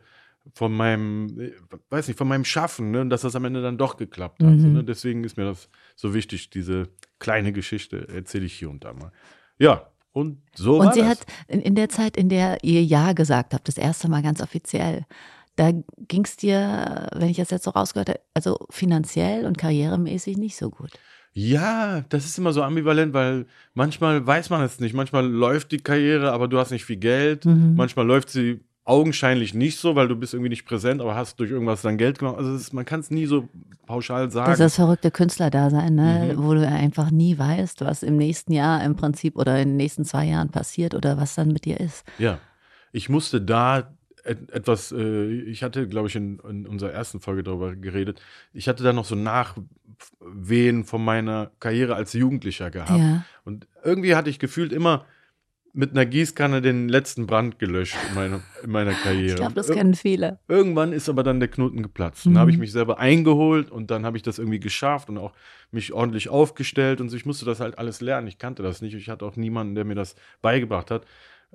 [0.54, 1.54] von meinem,
[1.90, 4.50] weiß nicht, von meinem Schaffen, ne, dass das am Ende dann doch geklappt hat.
[4.50, 4.60] Mhm.
[4.60, 4.84] So, ne?
[4.84, 9.12] Deswegen ist mir das so wichtig, diese kleine Geschichte erzähle ich hier und da mal.
[9.58, 10.80] Ja, und so.
[10.80, 11.10] Und sie das.
[11.10, 14.42] hat in, in der Zeit, in der ihr Ja gesagt habt, das erste Mal ganz
[14.42, 15.06] offiziell,
[15.56, 15.72] da
[16.08, 20.58] ging es dir, wenn ich das jetzt so rausgehört habe, also finanziell und karrieremäßig nicht
[20.58, 20.92] so gut.
[21.34, 24.94] Ja, das ist immer so ambivalent, weil manchmal weiß man es nicht.
[24.94, 27.46] Manchmal läuft die Karriere, aber du hast nicht viel Geld.
[27.46, 27.76] Mhm.
[27.76, 31.52] Manchmal läuft sie augenscheinlich nicht so, weil du bist irgendwie nicht präsent, aber hast durch
[31.52, 32.38] irgendwas dann Geld gemacht.
[32.38, 33.50] Also ist, man kann es nie so
[33.86, 34.46] pauschal sagen.
[34.46, 36.36] Das ist das verrückte Künstlerdasein, ne?
[36.36, 36.44] Mhm.
[36.44, 40.06] wo du einfach nie weißt, was im nächsten Jahr im Prinzip oder in den nächsten
[40.06, 42.06] zwei Jahren passiert oder was dann mit dir ist.
[42.18, 42.40] Ja,
[42.94, 43.92] ich musste da
[44.26, 48.22] etwas, äh, ich hatte, glaube ich, in, in, unserer ersten Folge darüber geredet,
[48.54, 53.00] ich hatte da noch so Nachwehen von meiner Karriere als Jugendlicher gehabt.
[53.00, 53.24] Ja.
[53.44, 55.06] Und irgendwie hatte ich gefühlt immer
[55.76, 59.28] mit einer Gießkanne den letzten Brand gelöscht in, meine, in meiner Karriere.
[59.28, 60.40] Ich glaube, das kennen viele.
[60.48, 62.26] Irgendwann ist aber dann der Knoten geplatzt.
[62.26, 62.34] Mhm.
[62.34, 65.34] Dann habe ich mich selber eingeholt und dann habe ich das irgendwie geschafft und auch
[65.72, 67.18] mich ordentlich aufgestellt und so.
[67.18, 68.28] Ich musste das halt alles lernen.
[68.28, 68.96] Ich kannte das nicht.
[68.96, 71.06] Ich hatte auch niemanden, der mir das beigebracht hat.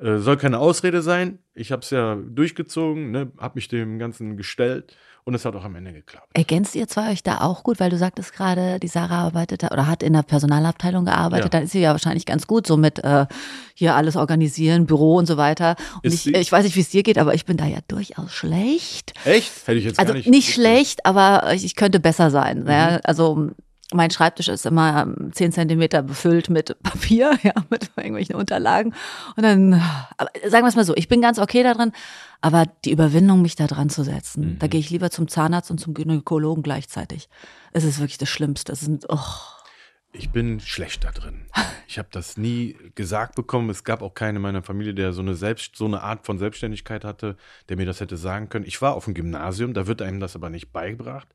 [0.00, 1.40] Äh, soll keine Ausrede sein.
[1.54, 5.64] Ich habe es ja durchgezogen, ne, habe mich dem Ganzen gestellt und es hat auch
[5.64, 6.28] am Ende geklappt.
[6.32, 9.86] Ergänzt ihr zwei euch da auch gut, weil du sagtest gerade, die Sarah arbeitet oder
[9.86, 11.48] hat in der Personalabteilung gearbeitet, ja.
[11.50, 13.26] dann ist sie ja wahrscheinlich ganz gut so mit äh,
[13.74, 15.76] hier alles organisieren, Büro und so weiter.
[16.02, 18.32] Und ich, ich, weiß nicht, wie es dir geht, aber ich bin da ja durchaus
[18.32, 19.12] schlecht.
[19.26, 19.66] Echt?
[19.66, 20.30] Hätte ich jetzt also gar nicht.
[20.30, 22.62] nicht schlecht, aber ich, ich könnte besser sein.
[22.62, 22.70] Mhm.
[22.70, 23.00] Ja?
[23.04, 23.50] Also
[23.92, 28.94] mein Schreibtisch ist immer ähm, zehn Zentimeter befüllt mit Papier, ja, mit irgendwelchen Unterlagen.
[29.36, 29.72] Und dann,
[30.48, 31.92] sagen wir es mal so, ich bin ganz okay darin,
[32.40, 34.58] aber die Überwindung, mich da dran zu setzen, mhm.
[34.58, 37.28] da gehe ich lieber zum Zahnarzt und zum Gynäkologen gleichzeitig.
[37.72, 38.72] Es ist wirklich das Schlimmste.
[38.72, 39.18] Es sind, oh.
[40.12, 41.46] Ich bin schlecht da drin.
[41.86, 43.70] Ich habe das nie gesagt bekommen.
[43.70, 46.38] Es gab auch keinen in meiner Familie, der so eine, Selbst, so eine Art von
[46.38, 47.36] Selbstständigkeit hatte,
[47.68, 48.64] der mir das hätte sagen können.
[48.64, 51.28] Ich war auf dem Gymnasium, da wird einem das aber nicht beigebracht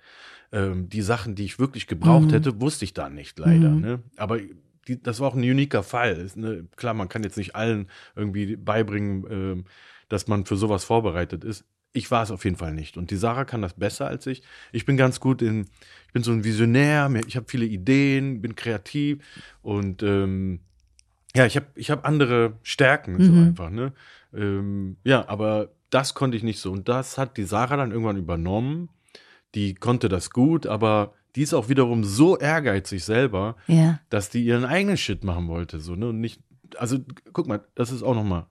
[0.52, 2.32] ähm, die Sachen, die ich wirklich gebraucht mhm.
[2.32, 3.70] hätte, wusste ich da nicht leider.
[3.70, 3.82] Mhm.
[3.82, 4.04] Ne?
[4.18, 4.40] Aber
[4.88, 6.14] die, das war auch ein uniker Fall.
[6.14, 6.68] Ist, ne?
[6.76, 9.66] Klar, man kann jetzt nicht allen irgendwie beibringen, ähm,
[10.10, 11.66] dass man für sowas vorbereitet ist.
[11.96, 12.98] Ich war es auf jeden Fall nicht.
[12.98, 14.44] Und die Sarah kann das besser als ich.
[14.72, 15.68] Ich bin ganz gut in,
[16.08, 19.24] ich bin so ein Visionär, ich habe viele Ideen, bin kreativ
[19.62, 20.60] und ähm,
[21.36, 23.24] ja, ich habe ich hab andere Stärken mhm.
[23.24, 23.70] so einfach.
[23.70, 23.94] Ne?
[24.34, 26.72] Ähm, ja, aber das konnte ich nicht so.
[26.72, 28.90] Und das hat die Sarah dann irgendwann übernommen
[29.56, 34.00] die konnte das gut, aber die ist auch wiederum so ehrgeizig selber, ja.
[34.10, 35.80] dass die ihren eigenen Shit machen wollte.
[35.80, 36.10] So, ne?
[36.10, 36.42] Und nicht,
[36.78, 37.00] also
[37.34, 38.46] guck mal, das ist auch nochmal,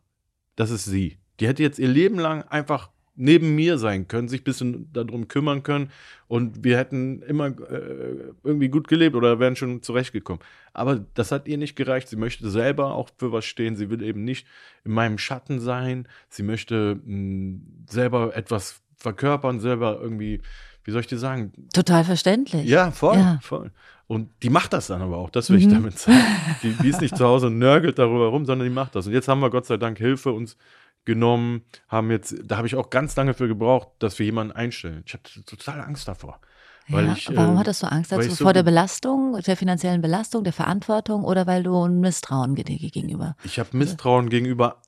[0.57, 1.19] das ist sie.
[1.41, 5.29] Die hätte jetzt ihr Leben lang einfach neben mir sein können, sich ein bisschen darum
[5.29, 5.91] kümmern können
[6.27, 10.43] und wir hätten immer äh, irgendwie gut gelebt oder wären schon zurechtgekommen.
[10.73, 12.09] Aber das hat ihr nicht gereicht.
[12.09, 13.77] Sie möchte selber auch für was stehen.
[13.77, 14.47] Sie will eben nicht
[14.85, 16.09] in meinem Schatten sein.
[16.29, 20.41] Sie möchte mh, mm, selber etwas verkörpern, selber irgendwie
[20.85, 21.53] wie soll ich dir sagen?
[21.73, 22.67] Total verständlich.
[22.67, 23.39] Ja, voll, ja.
[23.43, 23.71] voll.
[24.07, 25.73] Und die macht das dann aber auch, das will ich mhm.
[25.73, 26.23] damit sagen.
[26.63, 29.07] Die, die, ist nicht zu Hause und nörgelt darüber rum, sondern die macht das.
[29.07, 30.59] Und jetzt haben wir Gott sei Dank Hilfe uns
[31.05, 35.03] genommen, haben jetzt, da habe ich auch ganz lange für gebraucht, dass wir jemanden einstellen.
[35.07, 36.41] Ich hatte total Angst davor.
[36.89, 38.31] Ja, ich, warum äh, hattest du Angst dazu?
[38.31, 43.37] So vor der Belastung, der finanziellen Belastung, der Verantwortung oder weil du ein Misstrauen gegenüber?
[43.45, 44.83] Ich habe Misstrauen gegenüber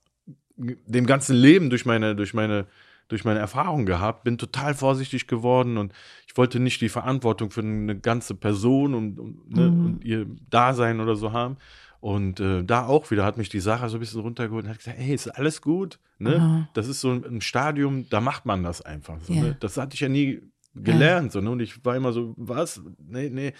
[0.57, 2.67] dem ganzen Leben durch meine, durch meine
[3.09, 5.93] durch meine Erfahrung gehabt, bin total vorsichtig geworden und
[6.27, 9.87] ich wollte nicht die Verantwortung für eine ganze Person und, und, ne, mhm.
[9.87, 11.57] und ihr Dasein oder so haben.
[12.07, 14.79] Und äh, da auch wieder hat mich die Sache so ein bisschen runtergeholt und hat
[14.79, 15.99] gesagt, hey, ist alles gut?
[16.21, 16.69] Ne?
[16.73, 19.19] Das ist so ein, ein, Stadium, da macht man das einfach.
[19.23, 19.43] So, ja.
[19.43, 19.57] ne?
[19.59, 20.41] Das hatte ich ja nie
[20.73, 21.27] gelernt.
[21.27, 21.31] Ja.
[21.33, 21.51] So, ne?
[21.51, 22.81] Und ich war immer so, was?
[23.05, 23.55] Nee, nee.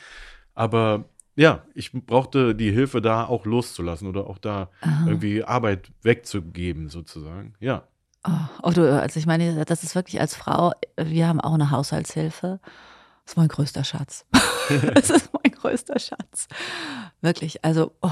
[0.55, 5.09] Aber ja, ich brauchte die Hilfe da auch loszulassen oder auch da Aha.
[5.09, 7.55] irgendwie Arbeit wegzugeben, sozusagen.
[7.59, 7.83] Ja.
[8.63, 12.61] Oh, du, also ich meine, das ist wirklich als Frau, wir haben auch eine Haushaltshilfe.
[13.25, 14.25] Das ist mein größter Schatz.
[14.95, 16.49] das ist mein größter Schatz.
[17.21, 18.11] Wirklich, also, oh,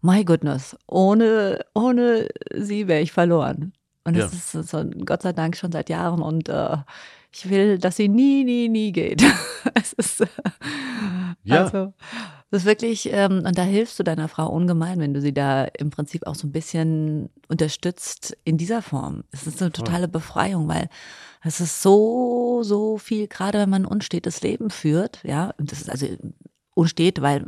[0.00, 3.72] my goodness, ohne, ohne sie wäre ich verloren.
[4.04, 4.60] Und das ja.
[4.60, 6.78] ist so, Gott sei Dank schon seit Jahren und äh,
[7.32, 9.22] ich will, dass sie nie, nie, nie geht.
[9.74, 10.24] es ist,
[11.44, 11.64] Ja.
[11.64, 11.92] also,
[12.50, 15.64] das ist wirklich, ähm, und da hilfst du deiner Frau ungemein, wenn du sie da
[15.64, 19.22] im Prinzip auch so ein bisschen unterstützt in dieser Form.
[19.30, 20.88] Es ist eine totale Befreiung, weil
[21.42, 25.82] es ist so, so viel, gerade wenn man ein unstetes Leben führt, ja, und das
[25.82, 26.06] ist also
[26.74, 27.46] unstet, weil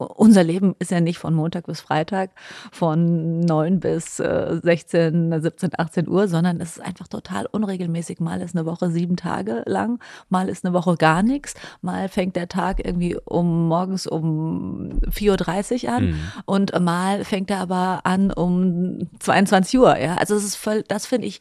[0.00, 2.30] unser Leben ist ja nicht von Montag bis Freitag,
[2.70, 8.20] von 9 bis äh, 16, 17, 18 Uhr, sondern es ist einfach total unregelmäßig.
[8.20, 12.36] Mal ist eine Woche sieben Tage lang, mal ist eine Woche gar nichts, mal fängt
[12.36, 16.20] der Tag irgendwie um morgens um 4.30 Uhr an Mhm.
[16.44, 19.98] und mal fängt er aber an um 22 Uhr.
[19.98, 20.14] Ja?
[20.14, 21.40] Also es ist voll, das finde ich,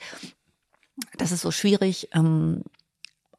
[1.19, 2.09] das ist so schwierig.
[2.15, 2.63] Ähm,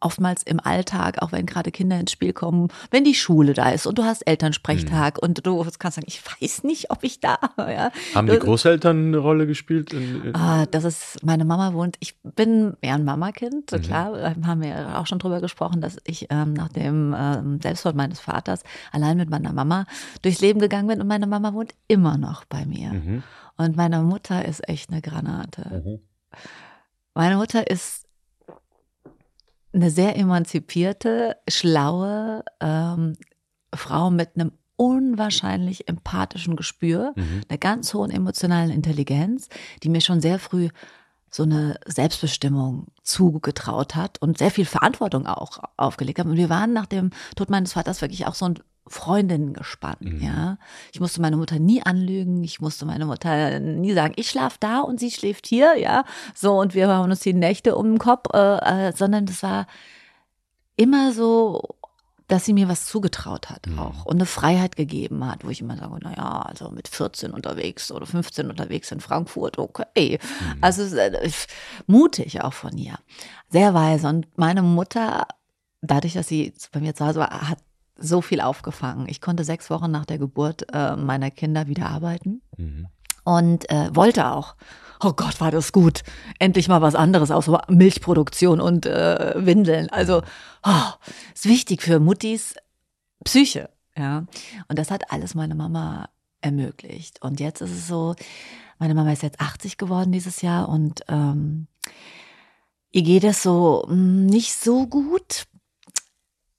[0.01, 3.87] oftmals im Alltag, auch wenn gerade Kinder ins Spiel kommen, wenn die Schule da ist
[3.87, 7.91] und du hast Elternsprechtag und du kannst sagen, ich weiß nicht, ob ich da, ja.
[8.15, 9.93] Haben die Großeltern eine Rolle gespielt?
[9.93, 13.81] In, in, Ah, das ist, meine Mama wohnt, ich bin ja ein Mamakind, Mhm.
[13.83, 18.21] klar, haben wir auch schon drüber gesprochen, dass ich ähm, nach dem ähm, Selbstmord meines
[18.21, 19.85] Vaters allein mit meiner Mama
[20.23, 22.93] durchs Leben gegangen bin und meine Mama wohnt immer noch bei mir.
[22.93, 23.23] Mhm.
[23.57, 25.83] Und meine Mutter ist echt eine Granate.
[25.85, 25.99] Mhm.
[27.15, 28.08] Meine Mutter ist
[29.73, 33.15] eine sehr emanzipierte, schlaue ähm,
[33.75, 37.43] Frau mit einem unwahrscheinlich empathischen Gespür, Mhm.
[37.49, 39.49] einer ganz hohen emotionalen Intelligenz,
[39.83, 40.69] die mir schon sehr früh
[41.31, 46.27] so eine Selbstbestimmung zugetraut hat und sehr viel Verantwortung auch aufgelegt hat.
[46.27, 50.21] Und wir waren nach dem Tod meines Vaters wirklich auch so ein Freundinnen gespannt, Mhm.
[50.23, 50.59] ja.
[50.93, 54.81] Ich musste meine Mutter nie anlügen, ich musste meine Mutter nie sagen, ich schlaf da
[54.81, 56.05] und sie schläft hier, ja.
[56.35, 59.67] So, und wir haben uns die Nächte um den Kopf, äh, äh, sondern das war
[60.77, 61.63] immer so,
[62.29, 63.79] dass sie mir was zugetraut hat Mhm.
[63.79, 67.31] auch und eine Freiheit gegeben hat, wo ich immer sage, na ja, also mit 14
[67.33, 70.19] unterwegs oder 15 unterwegs in Frankfurt, okay.
[70.23, 70.59] Mhm.
[70.61, 71.31] Also äh,
[71.87, 72.99] mutig auch von ihr.
[73.49, 74.09] Sehr weise.
[74.09, 75.27] Und meine Mutter,
[75.81, 77.59] dadurch, dass sie bei mir zu Hause war, hat
[77.99, 79.09] so viel aufgefangen.
[79.09, 82.87] Ich konnte sechs Wochen nach der Geburt äh, meiner Kinder wieder arbeiten Mhm.
[83.25, 84.55] und äh, wollte auch.
[85.01, 86.03] Oh Gott, war das gut.
[86.41, 89.89] Endlich mal was anderes außer Milchproduktion und äh, Windeln.
[89.91, 90.23] Also,
[90.65, 90.91] oh,
[91.35, 92.55] ist wichtig für Muttis
[93.25, 93.71] Psyche.
[93.97, 94.25] Ja.
[94.69, 96.09] Und das hat alles meine Mama
[96.41, 97.23] ermöglicht.
[97.23, 98.15] Und jetzt ist es so,
[98.81, 101.67] meine Mama ist jetzt 80 geworden dieses Jahr und ähm,
[102.91, 103.95] ihr geht es so mh,
[104.31, 105.45] nicht so gut,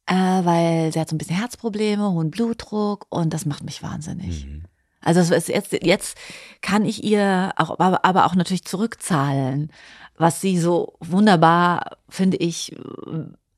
[0.09, 4.47] äh, weil sie hat so ein bisschen Herzprobleme, hohen Blutdruck und das macht mich wahnsinnig.
[4.47, 4.63] Mhm.
[5.01, 6.17] Also jetzt, jetzt
[6.61, 9.71] kann ich ihr auch, aber, aber auch natürlich zurückzahlen,
[10.17, 12.75] was sie so wunderbar, finde ich,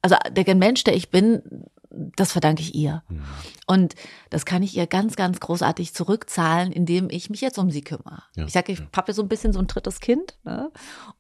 [0.02, 1.42] also der Mensch, der ich bin,
[1.90, 3.02] das verdanke ich ihr.
[3.08, 3.24] Mhm.
[3.66, 3.96] Und
[4.30, 8.24] das kann ich ihr ganz, ganz großartig zurückzahlen, indem ich mich jetzt um sie kümmere.
[8.36, 8.86] Ja, ich sage, ich ja.
[8.96, 10.38] habe so ein bisschen so ein drittes Kind.
[10.44, 10.70] Ne?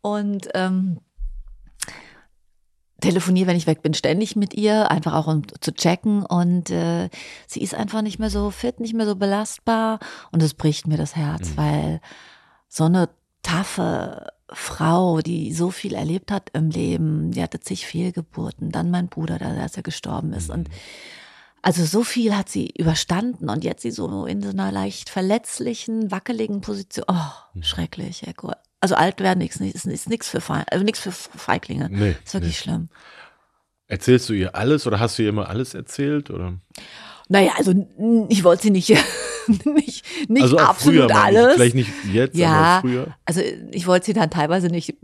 [0.01, 0.99] Und ähm,
[3.01, 6.25] telefoniere, wenn ich weg bin, ständig mit ihr, einfach auch um zu checken.
[6.25, 7.09] Und äh,
[7.47, 9.99] sie ist einfach nicht mehr so fit, nicht mehr so belastbar.
[10.31, 11.57] Und es bricht mir das Herz, Mhm.
[11.57, 12.01] weil
[12.69, 13.09] so eine
[13.43, 19.07] taffe Frau, die so viel erlebt hat im Leben, die hatte zig Fehlgeburten, dann mein
[19.07, 20.49] Bruder, der als er gestorben ist.
[20.49, 20.69] Und
[21.61, 26.11] also so viel hat sie überstanden und jetzt sie so in so einer leicht verletzlichen,
[26.11, 27.05] wackeligen Position.
[27.07, 28.57] Oh, schrecklich, Herr Gott.
[28.81, 31.87] Also alt werden nichts, ist, ist nichts für Fe also nichts für Feiglinge.
[31.89, 32.63] Nee, ist wirklich nee.
[32.63, 32.89] schlimm.
[33.87, 36.29] Erzählst du ihr alles oder hast du ihr immer alles erzählt?
[36.31, 36.53] Oder?
[37.29, 37.73] Naja, also
[38.29, 38.89] ich wollte sie nicht,
[39.65, 41.55] nicht, nicht also absolut früher, alles.
[41.55, 42.49] Vielleicht nicht jetzt, Ja.
[42.49, 43.15] aber früher.
[43.25, 43.41] Also
[43.71, 44.95] ich wollte sie dann teilweise nicht,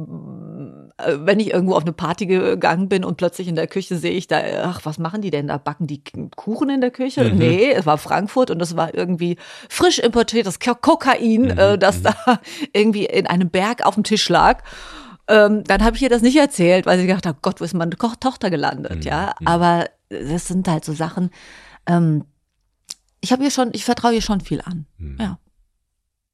[1.06, 4.28] wenn ich irgendwo auf eine Party gegangen bin und plötzlich in der Küche sehe ich
[4.28, 5.58] da, ach, was machen die denn da?
[5.58, 6.02] Backen die
[6.36, 7.24] Kuchen in der Küche?
[7.26, 7.38] Mhm.
[7.38, 9.38] Nee, es war Frankfurt und es war irgendwie
[9.70, 12.16] frisch importiertes Ko- Kokain, Mhm, äh, das da
[12.74, 14.64] irgendwie in einem Berg auf dem Tisch lag.
[15.28, 17.74] Ähm, dann habe ich ihr das nicht erzählt, weil sie gedacht hat, Gott, wo ist
[17.74, 19.36] meine Ko Tochter gelandet, Mhm, ja.
[19.46, 21.32] Aber das sind halt so Sachen,
[21.86, 22.24] ähm,
[23.20, 24.86] ich habe ihr schon, ich vertraue ihr schon viel an.
[24.98, 25.18] Mhm.
[25.20, 25.38] Ja.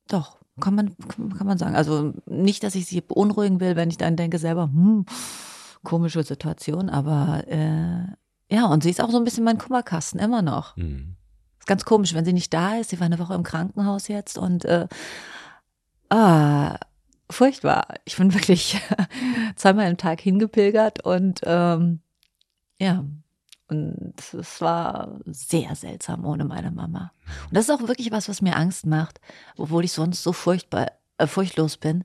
[0.10, 0.96] Doch, kann man,
[1.38, 1.76] kann man sagen.
[1.76, 5.06] Also nicht, dass ich sie beunruhigen will, wenn ich dann denke selber, hm,
[5.84, 8.06] komische Situation, aber äh,
[8.50, 10.78] ja, und sie ist auch so ein bisschen mein Kummerkasten, immer noch.
[10.78, 11.16] Mhm.
[11.60, 12.90] Ist ganz komisch, wenn sie nicht da ist.
[12.90, 14.88] Sie war eine Woche im Krankenhaus jetzt und äh,
[16.10, 16.78] ah,
[17.30, 17.88] furchtbar.
[18.06, 18.80] Ich bin wirklich
[19.56, 22.02] zweimal am Tag hingepilgert und ähm,
[22.80, 23.06] ja,
[23.70, 27.12] und es war sehr seltsam ohne meine Mama.
[27.48, 29.20] Und das ist auch wirklich was, was mir Angst macht,
[29.58, 32.04] obwohl ich sonst so furchtbar, äh, furchtlos bin.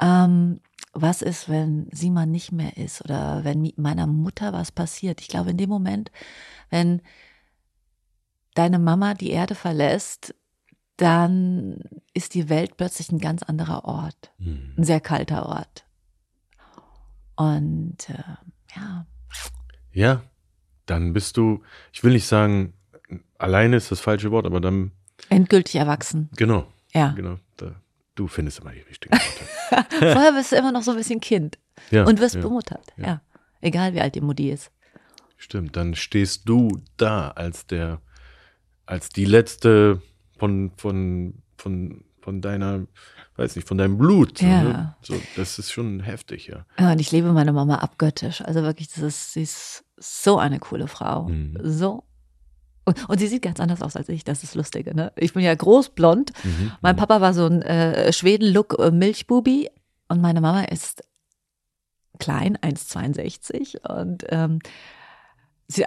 [0.00, 0.60] Ähm,
[0.92, 5.20] was ist, wenn sie mal nicht mehr ist oder wenn meiner Mutter was passiert?
[5.20, 6.12] Ich glaube, in dem Moment,
[6.70, 7.02] wenn
[8.54, 10.34] deine Mama die Erde verlässt,
[10.96, 11.80] dann
[12.12, 14.74] ist die Welt plötzlich ein ganz anderer Ort, Mhm.
[14.78, 15.84] ein sehr kalter Ort.
[17.36, 18.22] Und äh,
[18.76, 19.06] Ja.
[19.92, 20.22] Ja,
[20.86, 22.72] dann bist du, ich will nicht sagen,
[23.38, 24.92] alleine ist das falsche Wort, aber dann,
[25.28, 26.28] Endgültig erwachsen.
[26.36, 27.12] genau, Ja.
[27.12, 27.38] genau.
[27.56, 27.72] Da,
[28.14, 29.14] du findest immer die richtigen
[29.70, 30.12] Worte.
[30.12, 31.58] Vorher bist du immer noch so ein bisschen Kind
[31.90, 32.92] Ja, und wirst ja, bemuttert.
[32.96, 33.04] Ja.
[33.06, 33.20] ja.
[33.60, 34.70] Egal wie alt die Mutti ist.
[35.36, 38.00] Stimmt, dann stehst du da als der,
[38.86, 40.02] als die letzte
[40.38, 42.86] von, von, von, von deiner,
[43.36, 44.38] weiß nicht, von deinem Blut.
[44.38, 44.62] So, Ja.
[44.62, 44.96] ne?
[45.02, 46.64] so, das ist schon heftig, ja.
[46.78, 48.40] Ja, und ich liebe meine Mama abgöttisch.
[48.40, 51.28] Also wirklich, das ist, sie ist so eine coole Frau.
[51.28, 51.58] Mhm.
[51.62, 52.04] So.
[52.86, 54.24] Und, und sie sieht ganz anders aus als ich.
[54.24, 55.12] Das ist lustige, ne?
[55.16, 56.32] Ich bin ja groß, blond.
[56.44, 56.72] Mhm.
[56.80, 59.68] Mein Papa war so ein äh, Schweden-Look äh, Milchbubi
[60.08, 61.04] und meine Mama ist
[62.18, 64.60] klein, 1,62 und ähm,
[65.68, 65.84] sie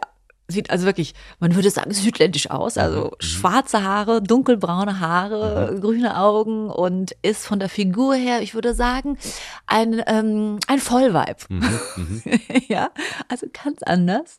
[0.47, 2.77] sieht also wirklich, man würde sagen, südländisch aus.
[2.77, 3.11] Also Mhm.
[3.19, 9.17] schwarze Haare, dunkelbraune Haare, grüne Augen und ist von der Figur her, ich würde sagen,
[9.65, 11.45] ein, ähm, ein Vollweib.
[11.49, 11.79] Mhm.
[11.97, 12.21] Mhm.
[12.69, 12.91] ja,
[13.27, 14.37] also ganz anders.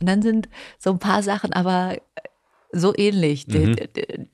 [0.00, 1.96] Und dann sind so ein paar Sachen aber
[2.72, 3.46] so ähnlich.
[3.46, 3.76] Die, Mhm.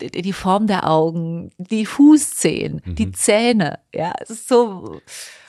[0.00, 3.14] die, die, Form der Augen, die Fußzehen, die Mhm.
[3.14, 3.78] Zähne.
[3.94, 5.00] Ja, es ist so.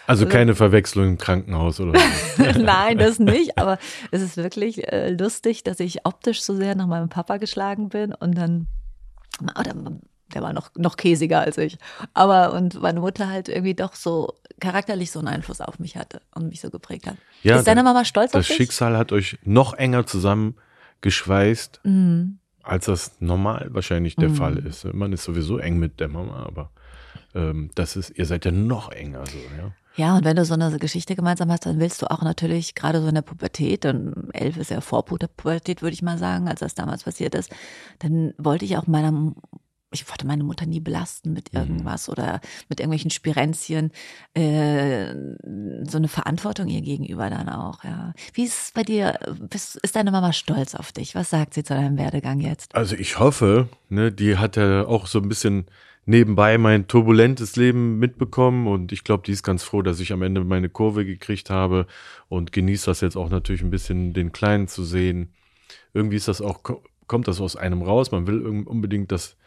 [0.08, 1.98] Also keine Verwechslung im Krankenhaus oder
[2.38, 2.44] so.
[2.60, 3.58] Nein, das nicht.
[3.58, 3.78] Aber
[4.12, 8.14] es ist wirklich äh, lustig, dass ich optisch so sehr nach meinem Papa geschlagen bin
[8.14, 8.68] und dann.
[9.60, 9.74] Oder,
[10.34, 11.78] der war noch, noch käsiger als ich.
[12.14, 16.22] Aber und meine Mutter halt irgendwie doch so charakterlich so einen Einfluss auf mich hatte
[16.36, 17.18] und mich so geprägt hat.
[17.44, 18.58] Ja, ist deine Mama stolz auf Das dich?
[18.58, 20.06] Schicksal hat euch noch enger
[21.02, 22.40] zusammengeschweißt, Mhm.
[22.62, 24.36] als das normal wahrscheinlich der Mhm.
[24.36, 24.86] Fall ist.
[24.94, 26.72] Man ist sowieso eng mit der Mama, aber
[27.36, 29.72] ähm, das ist, ihr seid ja noch enger so, ja.
[29.96, 33.02] Ja, und wenn du so eine Geschichte gemeinsam hast, dann willst du auch natürlich gerade
[33.02, 36.62] so in der Pubertät, und elf ist ja vor Pubertät, würde ich mal sagen, als
[36.62, 37.52] das damals passiert ist,
[38.00, 39.34] dann wollte ich auch meiner,
[39.92, 41.60] ich wollte meine Mutter nie belasten mit Mhm.
[41.60, 43.92] irgendwas oder mit irgendwelchen Spirenzien,
[44.34, 45.14] äh,
[45.88, 48.14] so eine Verantwortung ihr gegenüber dann auch, ja.
[48.34, 51.14] Wie ist es bei dir, bist, ist deine Mama stolz auf dich?
[51.14, 52.74] Was sagt sie zu deinem Werdegang jetzt?
[52.74, 55.68] Also ich hoffe, ne, die hat ja auch so ein bisschen
[56.06, 60.22] nebenbei mein turbulentes Leben mitbekommen und ich glaube, die ist ganz froh, dass ich am
[60.22, 61.88] Ende meine Kurve gekriegt habe
[62.30, 65.34] und genießt das jetzt auch natürlich ein bisschen, den Kleinen zu sehen.
[65.94, 68.12] Irgendwie ist das auch, ko- kommt das aus einem raus.
[68.12, 69.38] Man will unbedingt, dass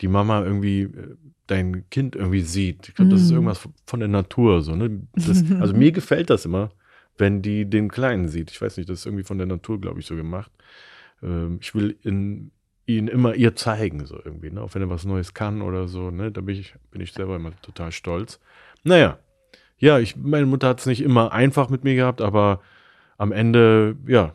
[0.00, 2.88] die Mama irgendwie äh, dein Kind irgendwie sieht.
[2.88, 3.36] Ich glaube, das ist Mhm.
[3.36, 4.74] irgendwas von der Natur so.
[4.76, 5.02] Ne?
[5.14, 6.70] Das, also mir gefällt das immer,
[7.18, 8.50] wenn die den Kleinen sieht.
[8.50, 10.50] Ich weiß nicht, das ist irgendwie von der Natur, glaube ich, so gemacht.
[11.22, 12.50] Ähm, ich will in,
[12.86, 14.62] ihn immer ihr zeigen, so irgendwie, ne?
[14.62, 16.30] Auch wenn er was Neues kann oder so, ne?
[16.30, 18.40] Da bin ich, bin ich selber immer total stolz.
[18.84, 19.18] Naja,
[19.78, 22.60] ja, ich, meine Mutter hat es nicht immer einfach mit mir gehabt, aber
[23.18, 24.34] am Ende, ja,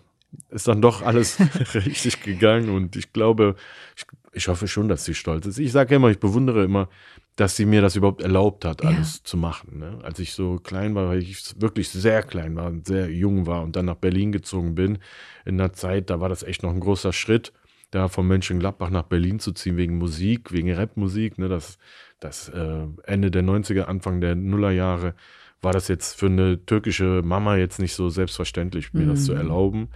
[0.49, 1.37] ist dann doch alles
[1.73, 3.55] richtig gegangen und ich glaube,
[3.95, 5.57] ich, ich hoffe schon, dass sie stolz ist.
[5.57, 6.89] Ich sage immer, ich bewundere immer,
[7.37, 8.89] dass sie mir das überhaupt erlaubt hat, Ja.
[8.89, 9.79] alles zu machen.
[9.79, 9.99] Ne?
[10.03, 13.63] Als ich so klein war, weil ich wirklich sehr klein war und sehr jung war
[13.63, 14.99] und dann nach Berlin gezogen bin,
[15.45, 17.51] in der Zeit, da war das echt noch ein großer Schritt,
[17.91, 21.38] da von Mönchengladbach nach Berlin zu ziehen wegen Musik, wegen Rapmusik.
[21.38, 21.47] Ne?
[21.49, 21.77] Das,
[22.19, 25.13] das äh, Ende der 90er, Anfang der Nullerjahre
[25.62, 29.38] war das jetzt für eine türkische Mama jetzt nicht so selbstverständlich, mir das zu Mhm.
[29.38, 29.89] erlauben.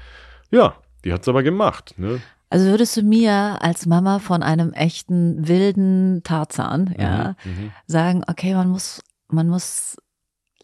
[0.52, 1.96] Ja, die hat es aber gemacht.
[1.98, 2.22] Ne?
[2.52, 7.72] Also würdest du mir als Mama von einem echten wilden Tarzan, ja, Mhm, mhm.
[7.88, 9.98] sagen, okay, man muss, man muss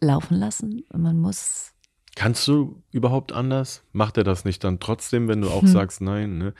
[0.00, 1.72] laufen lassen, man muss.
[2.14, 3.82] Kannst du überhaupt anders?
[3.92, 5.68] Macht er das nicht dann trotzdem, wenn du auch Hm.
[5.68, 6.38] sagst nein?
[6.38, 6.54] Ne?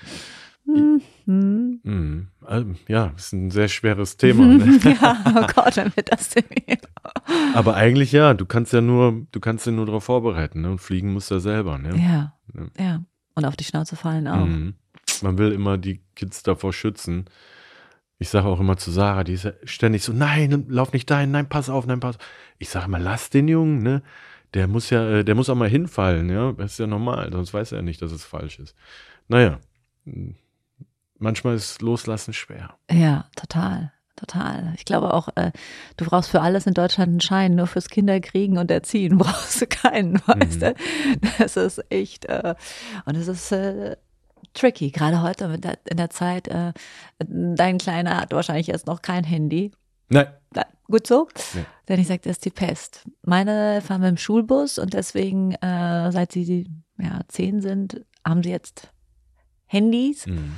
[0.64, 1.80] Hm, hm.
[1.82, 2.28] Mhm.
[2.48, 4.46] Ähm, Ja, ist ein sehr schweres Thema.
[4.46, 4.78] Ne?
[4.84, 6.44] ja, oh Gott, dann wird das denn
[7.54, 10.70] Aber eigentlich ja, du kannst ja nur, du kannst dich nur darauf vorbereiten ne?
[10.70, 11.78] und fliegen musst du ja selber.
[11.78, 11.90] Ne?
[11.96, 12.66] Ja, Ja.
[12.84, 13.04] ja.
[13.34, 14.44] Und auf die Schnauze fallen auch.
[14.46, 14.74] Mhm.
[15.22, 17.24] Man will immer die Kids davor schützen.
[18.18, 21.32] Ich sage auch immer zu Sarah, die ist ja ständig so, nein, lauf nicht dahin,
[21.32, 22.22] nein, pass auf, nein, pass auf.
[22.58, 24.02] Ich sage immer, lass den Jungen, ne?
[24.54, 26.52] Der muss ja, äh, der muss auch mal hinfallen, ja.
[26.52, 28.76] Das ist ja normal, sonst weiß er nicht, dass es falsch ist.
[29.28, 29.58] Naja,
[31.22, 32.74] manchmal ist Loslassen schwer.
[32.90, 33.92] Ja, total.
[34.16, 34.72] Total.
[34.76, 35.50] Ich glaube auch, äh,
[35.96, 39.66] du brauchst für alles in Deutschland einen Schein, nur fürs Kinderkriegen und Erziehen brauchst du
[39.66, 40.60] keinen, weißt Mhm.
[40.60, 40.74] du?
[41.38, 42.54] Das ist echt, äh,
[43.06, 43.96] und es ist äh,
[44.54, 46.46] tricky, gerade heute mit der, in der Zeit.
[46.48, 46.72] Äh,
[47.18, 49.72] dein Kleiner hat wahrscheinlich jetzt noch kein Handy.
[50.08, 51.26] Nein, Na, gut so.
[51.54, 51.64] Nee.
[51.88, 53.08] Denn ich sagte, das ist die Pest.
[53.22, 58.50] Meine fahren mit dem Schulbus und deswegen, äh, seit sie ja, zehn sind, haben sie
[58.50, 58.92] jetzt
[59.66, 60.26] Handys.
[60.26, 60.54] Mhm.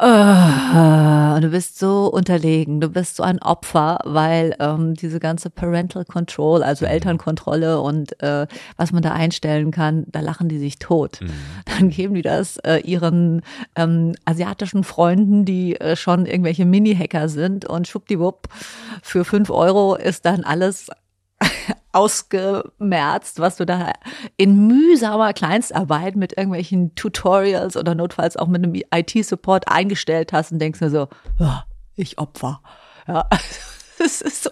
[0.00, 6.04] Und du bist so unterlegen, du bist so ein Opfer, weil ähm, diese ganze Parental
[6.04, 8.46] Control, also Elternkontrolle und äh,
[8.76, 11.20] was man da einstellen kann, da lachen die sich tot.
[11.20, 11.30] Mhm.
[11.64, 13.42] Dann geben die das äh, ihren
[13.74, 18.48] ähm, asiatischen Freunden, die äh, schon irgendwelche Mini-Hacker sind und schwuppdiwupp,
[19.02, 20.90] für fünf Euro ist dann alles
[21.92, 23.92] ausgemerzt, was du da
[24.36, 30.58] in mühsamer Kleinstarbeit mit irgendwelchen Tutorials oder notfalls auch mit einem IT-Support eingestellt hast und
[30.58, 31.08] denkst mir so,
[31.38, 31.58] oh,
[31.96, 32.60] ich Opfer.
[33.06, 33.28] Ja.
[34.00, 34.50] Das ist so,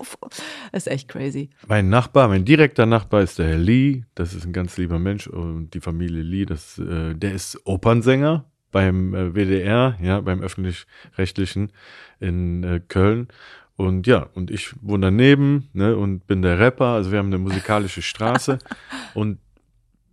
[0.72, 1.50] das ist echt crazy.
[1.68, 4.02] Mein Nachbar, mein direkter Nachbar ist der Herr Lee.
[4.16, 8.44] Das ist ein ganz lieber Mensch und die Familie Lee, das, äh, der ist Opernsänger
[8.72, 11.72] beim äh, WDR, ja, beim öffentlich-rechtlichen
[12.18, 13.28] in äh, Köln.
[13.76, 16.86] Und ja, und ich wohne daneben ne, und bin der Rapper.
[16.86, 18.58] Also wir haben eine musikalische Straße.
[19.14, 19.38] und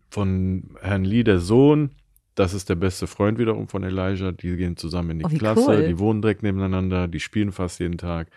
[0.10, 1.92] von Herrn Lee, der Sohn,
[2.36, 4.32] das ist der beste Freund wiederum von Elijah.
[4.32, 5.88] Die gehen zusammen in die Oh, Klasse, cool.
[5.88, 8.28] die wohnen direkt nebeneinander, die spielen fast jeden Tag.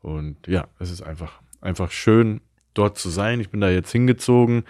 [0.00, 2.40] Und ja, es ist einfach, einfach schön,
[2.74, 3.40] dort zu sein.
[3.40, 4.64] Ich bin da jetzt hingezogen.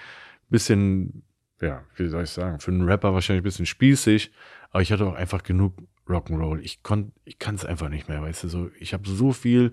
[0.50, 1.22] Bisschen,
[1.60, 4.30] ja, wie soll ich sagen, für einen Rapper wahrscheinlich ein bisschen spießig,
[4.70, 5.74] aber ich hatte auch einfach genug
[6.06, 6.60] Rock'n'Roll.
[6.60, 9.72] Ich konnte, ich kann es einfach nicht mehr, weißt du, so, ich habe so viel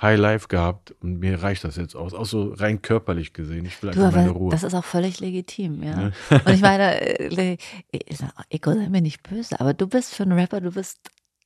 [0.00, 3.66] High Life gehabt und mir reicht das jetzt aus, auch so rein körperlich gesehen.
[3.66, 4.50] Ich will Du, einfach meine Ruhe.
[4.50, 6.12] das ist auch völlig legitim, ja.
[6.30, 7.56] Und ich meine, äh,
[7.90, 10.98] ich sag, Eko, sei mir nicht böse, aber du bist für einen Rapper, du bist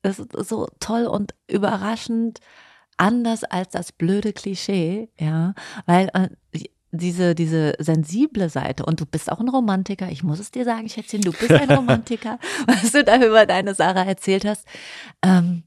[0.03, 2.41] das ist so toll und überraschend
[2.97, 5.55] anders als das blöde Klischee, ja,
[5.87, 6.29] weil äh,
[6.91, 10.89] diese, diese sensible Seite und du bist auch ein Romantiker, ich muss es dir sagen,
[10.89, 14.67] Schätzchen, du bist ein Romantiker, was du da über deine Sarah erzählt hast.
[15.23, 15.63] Ähm,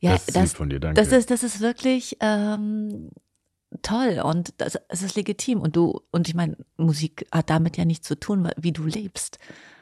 [0.00, 1.00] ja, das ist lieb von dir, danke.
[1.00, 3.10] das ist, das ist wirklich ähm,
[3.82, 5.60] toll und das, es ist legitim.
[5.60, 9.38] Und du, und ich meine, Musik hat damit ja nichts zu tun, wie du lebst.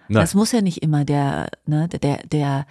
[0.08, 0.22] Nein.
[0.22, 2.66] Das muss ja nicht immer der, ne, der, der,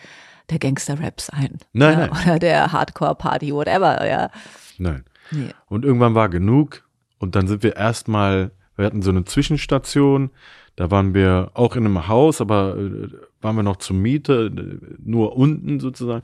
[0.50, 1.58] der Gangster-Rap sein.
[1.74, 2.12] Nein, ja, nein.
[2.12, 4.30] Oder der Hardcore-Party, whatever, ja.
[4.78, 5.04] Nein.
[5.32, 5.50] Nee.
[5.68, 6.84] Und irgendwann war genug.
[7.18, 10.32] Und dann sind wir erstmal, wir hatten so eine Zwischenstation.
[10.76, 13.10] Da waren wir auch in einem Haus, aber äh,
[13.42, 14.52] waren wir noch zur Miete,
[15.00, 16.24] nur unten sozusagen.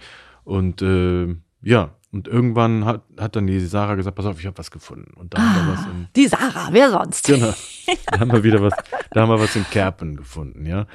[0.50, 4.58] Und äh, ja, und irgendwann hat, hat dann die Sarah gesagt, pass auf, ich habe
[4.58, 5.14] was gefunden.
[5.14, 7.28] Und da haben wir was in, Die Sarah, wer sonst?
[7.28, 7.54] Genau.
[8.06, 8.74] Da haben wir wieder was,
[9.12, 10.88] da haben wir was in Kerpen gefunden, ja.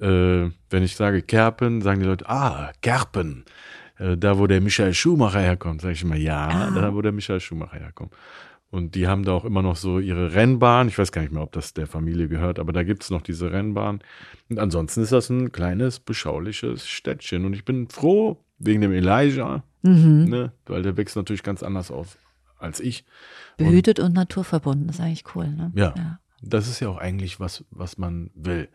[0.00, 3.44] Äh, wenn ich sage Kerpen, sagen die Leute, ah, Kerpen.
[3.98, 7.40] Äh, da, wo der Michael Schumacher herkommt, sage ich immer, ja, da, wo der Michael
[7.40, 8.14] Schumacher herkommt.
[8.70, 10.88] Und die haben da auch immer noch so ihre Rennbahn.
[10.88, 13.20] Ich weiß gar nicht mehr, ob das der Familie gehört, aber da gibt es noch
[13.20, 14.00] diese Rennbahn.
[14.48, 17.44] Und ansonsten ist das ein kleines, beschauliches Städtchen.
[17.44, 20.24] Und ich bin froh wegen dem Elijah, Mhm.
[20.30, 22.16] ne, weil der wächst natürlich ganz anders auf
[22.58, 23.04] als ich.
[23.58, 25.70] Behütet und naturverbunden, das ist eigentlich cool, ne?
[25.74, 26.18] Ja.
[26.40, 28.68] Das ist ja auch eigentlich was, was man will.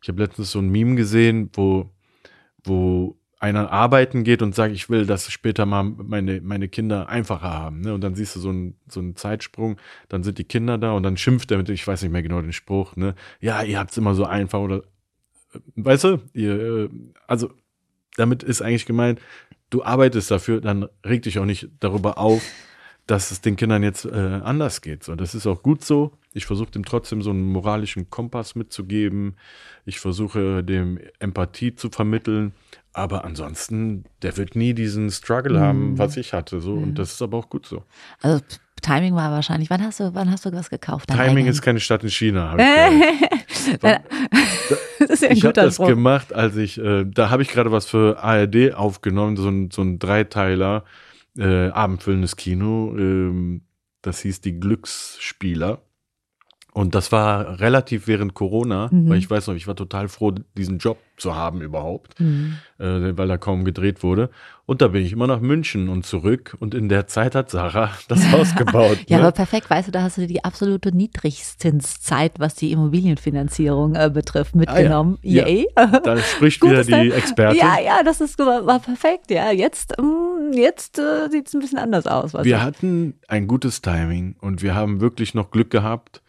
[0.00, 1.90] Ich habe letztens so ein Meme gesehen, wo,
[2.64, 7.50] wo einer arbeiten geht und sagt, ich will, dass später mal meine, meine Kinder einfacher
[7.50, 7.80] haben.
[7.80, 7.92] Ne?
[7.94, 9.76] Und dann siehst du so einen, so einen Zeitsprung,
[10.08, 12.40] dann sind die Kinder da und dann schimpft er mit, ich weiß nicht mehr genau
[12.40, 13.14] den Spruch, ne?
[13.40, 14.82] Ja, ihr habt es immer so einfach oder
[15.76, 16.88] weißt du, ihr, äh,
[17.26, 17.50] also
[18.16, 19.20] damit ist eigentlich gemeint,
[19.70, 22.42] du arbeitest dafür, dann reg dich auch nicht darüber auf,
[23.06, 25.02] dass es den Kindern jetzt äh, anders geht.
[25.02, 26.12] So, das ist auch gut so.
[26.34, 29.36] Ich versuche dem trotzdem so einen moralischen Kompass mitzugeben.
[29.84, 32.52] Ich versuche dem Empathie zu vermitteln.
[32.94, 36.60] Aber ansonsten, der wird nie diesen Struggle haben, was ich hatte.
[36.60, 36.74] So.
[36.74, 37.84] Und das ist aber auch gut so.
[38.20, 38.42] Also
[38.82, 41.08] Timing war wahrscheinlich, wann hast du, wann hast du was gekauft?
[41.08, 41.56] Timing eigenes?
[41.56, 42.54] ist keine Stadt in China.
[42.58, 45.86] ich das ist ja ein ich habe das Spruch.
[45.86, 49.82] gemacht, als ich, äh, da habe ich gerade was für ARD aufgenommen, so ein, so
[49.82, 50.84] ein Dreiteiler,
[51.38, 52.94] äh, abendfüllendes Kino.
[52.98, 53.62] Ähm,
[54.02, 55.80] das hieß Die Glücksspieler.
[56.74, 59.10] Und das war relativ während Corona, Mhm.
[59.10, 62.56] weil ich weiß noch, ich war total froh, diesen Job zu haben überhaupt, Mhm.
[62.78, 64.30] äh, weil da kaum gedreht wurde.
[64.64, 66.56] Und da bin ich immer nach München und zurück.
[66.60, 68.98] Und in der Zeit hat Sarah das Haus gebaut.
[69.08, 69.24] Ja, ne?
[69.24, 74.54] aber perfekt, weißt du, da hast du die absolute Niedrigzinszeit, was die Immobilienfinanzierung äh, betrifft,
[74.54, 75.16] mitgenommen.
[75.18, 75.46] Ah, ja.
[75.46, 75.66] Yay.
[75.74, 77.10] Da spricht wieder Gutes die.
[77.12, 77.58] Expertin.
[77.60, 79.30] Ja, ja, das ist, war, perfekt.
[79.30, 82.32] Ja, jetzt, mm, jetzt äh, sieht es ein bisschen anders aus.
[82.42, 86.22] Wir hatten ein gutes Timing und wir haben wirklich noch Glück gehabt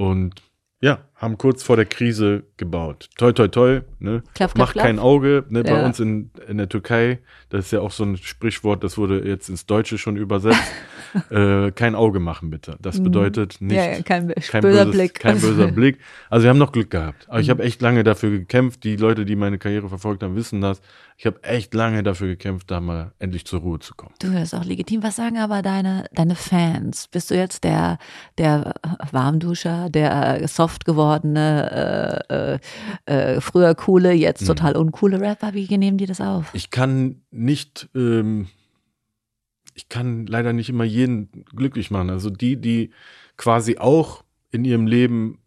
[0.00, 0.42] und
[0.80, 3.10] ja, haben kurz vor der Krise gebaut.
[3.18, 3.80] Toi, toi, toi.
[3.98, 4.22] Ne?
[4.34, 4.86] Klapp, Macht klapp.
[4.86, 5.44] kein Auge.
[5.50, 5.62] Ne?
[5.62, 5.84] Bei Ja.
[5.84, 7.18] uns in, in der Türkei,
[7.50, 10.58] das ist ja auch so ein Sprichwort, das wurde jetzt ins Deutsche schon übersetzt.
[11.30, 12.76] äh, kein Auge machen, bitte.
[12.80, 13.72] Das bedeutet nicht.
[13.72, 13.76] Mhm.
[13.76, 15.14] ja, ja, kein, kein böser böses, Blick.
[15.20, 15.98] Kein böser Blick.
[16.30, 17.26] Also wir haben noch Glück gehabt.
[17.28, 17.42] Aber Mhm.
[17.42, 18.82] ich habe echt lange dafür gekämpft.
[18.84, 20.80] Die Leute, die meine Karriere verfolgt haben, wissen das.
[21.18, 24.14] Ich habe echt lange dafür gekämpft, da mal endlich zur Ruhe zu kommen.
[24.20, 25.02] Du, das ist auch legitim.
[25.02, 27.08] Was sagen aber deine, deine Fans?
[27.08, 27.98] Bist du jetzt der,
[28.38, 28.72] der
[29.12, 35.54] Warmduscher, der soft gewordene, äh, äh, äh, früher coole, jetzt total uncoole Rapper?
[35.54, 36.50] Wie nehmen die das auf?
[36.54, 38.46] ich kann nicht, ähm,
[39.74, 42.10] ich kann leider nicht immer jeden glücklich machen.
[42.10, 42.90] Also die, die
[43.36, 45.38] quasi auch in ihrem Leben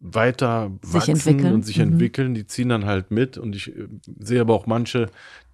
[0.00, 1.54] weiter Sich wachsen entwickeln.
[1.54, 1.82] und sich Mhm.
[1.92, 3.36] entwickeln, die ziehen dann halt mit.
[3.36, 3.88] Und ich äh,
[4.20, 5.10] sehe aber auch manche,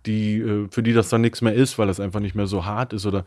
[0.07, 2.65] die, äh, für die das dann nichts mehr ist, weil das einfach nicht mehr so
[2.65, 3.25] hart ist oder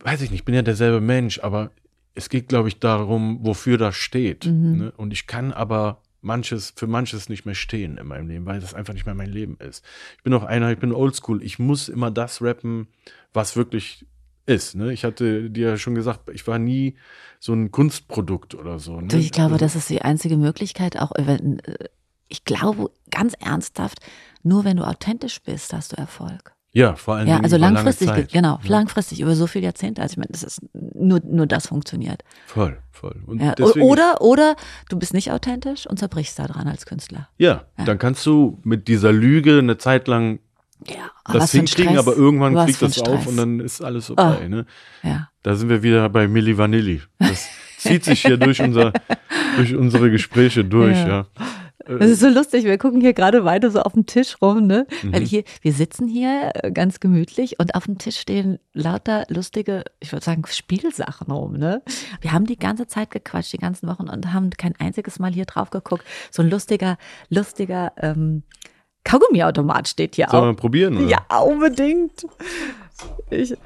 [0.00, 1.70] weiß ich nicht, ich bin ja derselbe Mensch, aber
[2.16, 4.46] es geht, glaube ich, darum, wofür das steht.
[4.46, 4.92] Ne?
[4.96, 8.74] Und ich kann aber manches, für manches nicht mehr stehen in meinem Leben, weil das
[8.74, 9.84] einfach nicht mehr mein Leben ist.
[10.16, 11.42] Ich bin auch einer, ich bin oldschool.
[11.42, 12.88] Ich muss immer das rappen,
[13.32, 14.04] was wirklich
[14.46, 14.74] ist.
[14.74, 14.92] Ne?
[14.92, 16.96] Ich hatte dir ja schon gesagt, ich war nie
[17.38, 19.00] so ein Kunstprodukt oder so.
[19.00, 19.16] Ne?
[19.18, 21.88] Ich glaube, Also- das ist die einzige Möglichkeit, auch wenn, äh,
[22.28, 24.00] ich glaube ganz ernsthaft,
[24.42, 26.55] nur wenn du authentisch bist, hast du Erfolg.
[26.76, 28.32] Ja, vor allem Ja, also über lange langfristig, Zeit.
[28.32, 30.02] genau, Ja, langfristig, über so viele Jahrzehnte.
[30.02, 32.22] Also ich meine, das ist nur, nur das funktioniert.
[32.46, 33.16] Voll, voll.
[33.26, 34.56] Und Ja, oder, oder
[34.90, 37.28] du bist nicht authentisch und zerbrichst da dran als Künstler.
[37.38, 40.38] ja, dann kannst du mit dieser Lüge eine Zeit lang
[40.86, 44.40] Ja, das hinkriegen, aber irgendwann was fliegt das auf und dann ist alles vorbei.
[44.44, 44.48] Ah.
[44.48, 44.66] Ne?
[45.02, 45.28] Ja.
[45.42, 47.00] Da sind wir wieder bei Milli Vanilli.
[47.18, 47.48] Das
[47.78, 48.92] zieht sich hier durch, unser,
[49.56, 51.26] durch unsere Gespräche durch, Ja.
[51.88, 54.86] Das ist so lustig, wir gucken hier gerade weiter so auf dem Tisch rum, ne?
[55.02, 55.12] Mhm.
[55.12, 59.84] Weil hier, wir sitzen hier äh, ganz gemütlich und auf dem Tisch stehen lauter lustige,
[60.00, 61.82] ich würde sagen, Spielsachen rum, ne?
[62.20, 65.44] Wir haben die ganze Zeit gequatscht, die ganzen Wochen und haben kein einziges Mal hier
[65.44, 66.04] drauf geguckt.
[66.30, 68.42] So ein lustiger, lustiger ähm,
[69.04, 70.52] Kaugummiautomat steht hier Sollen wir auch.
[70.52, 70.96] mal probieren?
[70.96, 71.06] Oder?
[71.30, 72.26] Ja, unbedingt.
[73.30, 73.58] Ich, ich,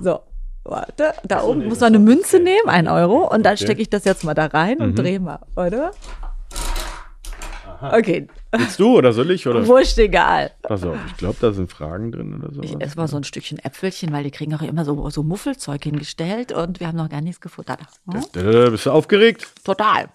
[0.00, 0.20] so,
[0.64, 1.12] warte.
[1.24, 3.28] Da oben muss man eine Münze nehmen, ein Euro.
[3.30, 3.64] Und dann Okay.
[3.64, 4.96] stecke ich das jetzt mal da rein und Mhm.
[4.96, 5.90] drehe mal, oder?
[7.82, 9.46] Okay, Willst du oder soll ich?
[9.46, 9.66] Oder?
[9.66, 10.50] wurscht egal.
[10.62, 12.62] Pass auf, ich glaube, da sind Fragen drin oder so.
[12.62, 15.82] Ich esse mal so ein Stückchen Äpfelchen, weil die kriegen auch immer so, so Muffelzeug
[15.82, 17.80] hingestellt und wir haben noch gar nichts gefuttert.
[18.10, 18.24] Hm?
[18.32, 19.46] Da, bist du aufgeregt?
[19.64, 20.08] Total.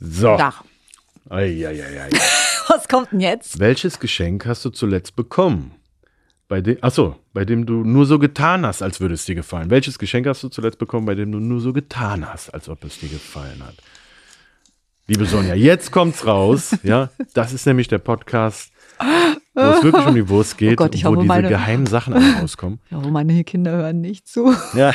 [0.00, 0.28] So.
[0.28, 0.54] Ja.
[1.28, 2.10] Eieieiei.
[2.68, 3.58] Was kommt denn jetzt?
[3.58, 5.72] Welches Geschenk hast du zuletzt bekommen?
[6.48, 9.70] Bei dem, achso, bei dem du nur so getan hast, als würde es dir gefallen.
[9.70, 12.84] Welches Geschenk hast du zuletzt bekommen, bei dem du nur so getan hast, als ob
[12.84, 13.76] es dir gefallen hat?
[15.08, 16.76] Liebe Sonja, jetzt kommt's raus.
[16.82, 18.72] Ja, das ist nämlich der Podcast,
[19.54, 22.36] wo es wirklich um die Wurst geht, Oh Gott, wo diese meine- geheimen Sachen alle
[22.40, 22.80] rauskommen.
[22.90, 24.54] Ja, meine Kinder hören nicht zu.
[24.74, 24.92] Ja,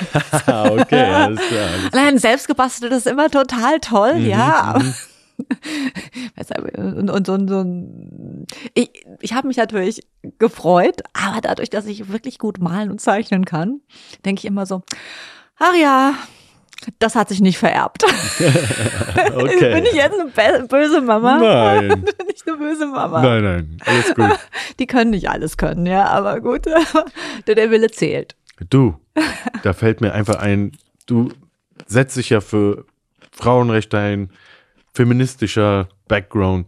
[0.72, 1.68] okay, alles klar.
[1.74, 4.80] Alles Allein selbstgebastelt ist immer total toll, Mhm, ja.
[5.38, 8.90] Du, Und, und, und, so ein- ich,
[9.22, 10.02] ich habe mich natürlich
[10.40, 13.82] gefreut, aber dadurch, dass ich wirklich gut malen und zeichnen kann,
[14.26, 14.82] denke ich immer so,
[15.60, 16.14] ach ja,
[17.00, 18.04] das hat sich nicht vererbt.
[19.36, 19.74] Okay.
[19.74, 21.38] Bin ich jetzt eine bö- böse Mama?
[21.38, 21.88] Nein.
[22.18, 23.22] Bin ich eine böse Mama?
[23.22, 24.40] Nein, nein, alles gut.
[24.80, 28.36] Die können nicht alles können, ja, aber gut, der Wille zählt.
[28.70, 28.96] Du,
[29.64, 30.72] da fällt mir einfach ein,
[31.08, 31.30] du
[31.88, 32.86] setzt dich ja für
[33.32, 34.32] Frauenrechte ein,
[34.94, 36.68] feministischer Background.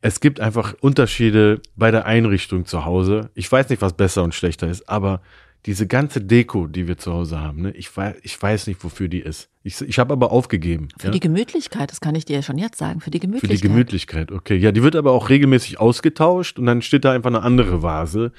[0.00, 3.30] Es gibt einfach Unterschiede bei der Einrichtung zu Hause.
[3.34, 5.20] Ich weiß nicht, was besser und schlechter ist, aber
[5.66, 9.08] diese ganze Deko, die wir zu Hause haben, ne, ich, weiß, ich weiß nicht, wofür
[9.08, 9.50] die ist.
[9.64, 10.88] Ich, ich habe aber aufgegeben.
[10.98, 11.12] Für ja?
[11.12, 13.58] die Gemütlichkeit, das kann ich dir ja schon jetzt sagen, für die Für Gemütlichkeit.
[13.58, 14.56] die Gemütlichkeit, okay.
[14.56, 18.32] Ja, die wird aber auch regelmäßig ausgetauscht und dann steht da einfach eine andere Vase.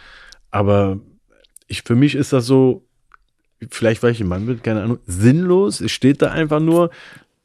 [0.50, 1.00] Aber
[1.68, 2.86] ich, für mich ist das so,
[3.70, 5.82] vielleicht weil ich ein Mann bin, keine Ahnung, sinnlos.
[5.82, 6.90] Es steht da einfach nur.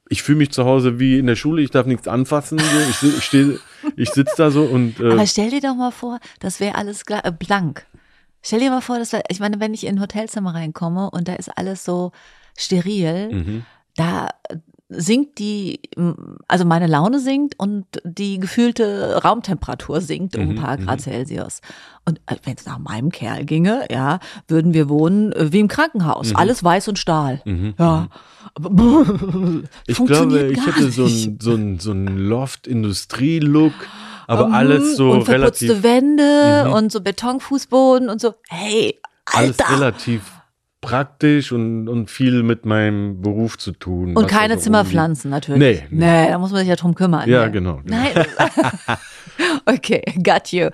[0.09, 2.61] Ich fühle mich zu Hause wie in der Schule, ich darf nichts anfassen.
[2.91, 3.59] Ich, ich,
[3.97, 7.03] ich sitze da so und äh, Aber stell dir doch mal vor, das wäre alles
[7.09, 7.87] äh, blank.
[8.45, 11.27] Stell dir mal vor, das wär, ich meine, wenn ich in ein Hotelzimmer reinkomme und
[11.29, 12.13] da ist alles so
[12.57, 13.67] steril, mhm.
[13.97, 14.29] da
[14.91, 15.81] sinkt die,
[16.47, 20.85] also meine Laune sinkt und die gefühlte Raumtemperatur sinkt um ein Mhm, paar mhm.
[20.85, 21.61] Grad Celsius.
[22.05, 26.35] Und wenn es nach meinem Kerl ginge, ja, würden wir wohnen äh, wie im Krankenhaus.
[26.35, 27.41] Alles weiß und Stahl.
[27.47, 27.75] Mhm.
[27.79, 28.09] Ja.
[29.87, 31.27] ich glaube, ich hätte so nicht.
[31.29, 33.73] einen so ein, so ein Loft-Industrie-Look,
[34.27, 36.73] aber Mhm, alles so und verputzte relativ, Wände Mhm.
[36.73, 38.35] und so Betonfußboden und so.
[38.49, 39.75] Hey, alles Alter.
[39.77, 40.23] relativ
[40.81, 44.15] praktisch und, und viel mit meinem Beruf zu tun.
[44.17, 45.59] Und keine da so Zimmerpflanzen natürlich.
[45.59, 46.05] Nee, nee.
[46.25, 47.29] Nee, da muss man sich ja drum kümmern.
[47.29, 47.51] Ja, ne?
[47.53, 47.97] genau, genau.
[48.03, 48.13] Nein.
[49.67, 50.69] okay, got you.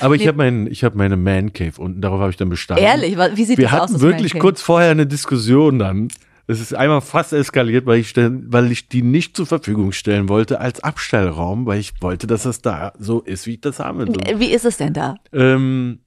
[0.00, 2.84] Aber ich habe mein, ich hab meine Man Cave unten, darauf habe ich dann bestanden.
[2.84, 3.80] Ehrlich, wie sieht Wir das aus?
[3.82, 6.08] hatten das wirklich kurz vorher eine Diskussion dann.
[6.50, 10.60] Es ist einmal fast eskaliert, weil ich, weil ich die nicht zur Verfügung stellen wollte
[10.60, 14.40] als Abstellraum, weil ich wollte, dass es da so ist, wie ich das haben will.
[14.40, 15.14] Wie ist es denn da?
[15.32, 16.00] Ähm,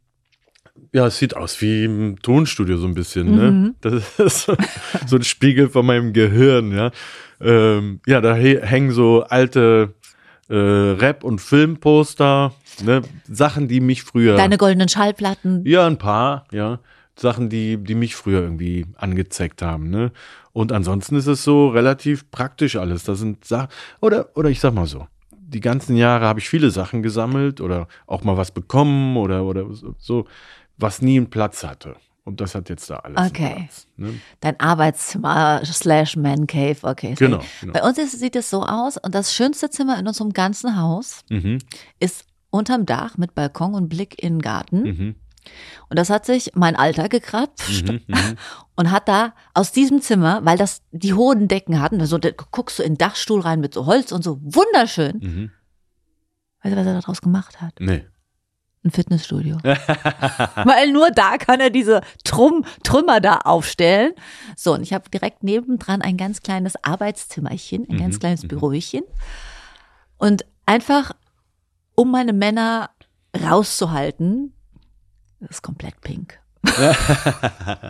[0.92, 3.52] ja, es sieht aus wie im Tonstudio so ein bisschen, ne?
[3.52, 3.76] Mhm.
[3.80, 4.52] Das ist
[5.08, 6.92] so, ein Spiegel von meinem Gehirn, ja.
[7.40, 9.94] Ähm, ja, da hängen so alte
[10.50, 13.02] äh, Rap- und Filmposter, ne?
[13.32, 14.36] Sachen, die mich früher.
[14.36, 15.66] Deine goldenen Schallplatten.
[15.66, 16.80] Ja, ein paar, ja.
[17.16, 20.12] Sachen, die, die mich früher irgendwie angezeigt haben, ne?
[20.52, 23.04] Und ansonsten ist es so relativ praktisch alles.
[23.04, 23.70] Das sind Sachen,
[24.02, 27.88] oder, oder ich sag mal so, die ganzen Jahre habe ich viele Sachen gesammelt oder
[28.08, 29.66] auch mal was bekommen oder, oder
[30.00, 30.26] so-
[30.78, 31.96] was nie einen Platz hatte.
[32.26, 33.54] Und das hat jetzt da alles Okay.
[33.68, 33.88] Platz.
[33.98, 34.14] Ne?
[34.40, 36.78] Dein Arbeitszimmer slash Man Cave.
[36.82, 37.16] Okay.
[37.18, 37.74] Genau, genau.
[37.74, 41.24] Bei uns ist, sieht es so aus und das schönste Zimmer in unserem ganzen Haus
[41.30, 41.60] Mhm,
[42.00, 44.82] ist unterm Dach mit Balkon und Blick in den Garten.
[44.84, 45.16] mhm.
[45.90, 48.38] Und das hat sich mein Alter gekratzt Mhm, mhm.
[48.76, 52.80] und hat da aus diesem Zimmer, weil das die hohen Decken hatten, also da guckst
[52.80, 55.20] du in den Dachstuhl rein mit so Holz und so, wunderschön.
[55.22, 55.52] Mhm.
[56.64, 57.74] Weißt du, was er daraus gemacht hat?
[57.80, 58.06] Nee.
[58.86, 59.58] Ein Fitnessstudio.
[59.64, 64.12] Weil nur da kann er diese Trum, Trümmer da aufstellen.
[64.58, 68.48] So, und ich habe direkt nebendran ein ganz kleines Arbeitszimmerchen, ein ganz Mhm, kleines mhm.
[68.50, 69.04] Bürochen.
[70.18, 71.12] Und einfach,
[71.96, 72.90] um meine Männer
[73.42, 74.54] rauszuhalten,
[75.50, 76.40] ist komplett pink.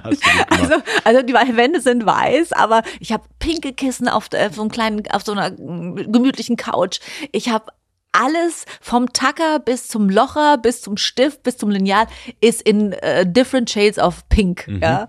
[0.03, 0.73] Also,
[1.03, 5.03] also die Wände sind weiß, aber ich habe pinke Kissen auf, äh, so einem kleinen,
[5.11, 6.99] auf so einer mm, gemütlichen Couch.
[7.31, 7.65] Ich habe
[8.13, 12.07] alles vom Tacker bis zum Locher, bis zum Stift, bis zum Lineal
[12.41, 14.67] ist in äh, different shades of pink.
[14.67, 15.07] Mhm, ja.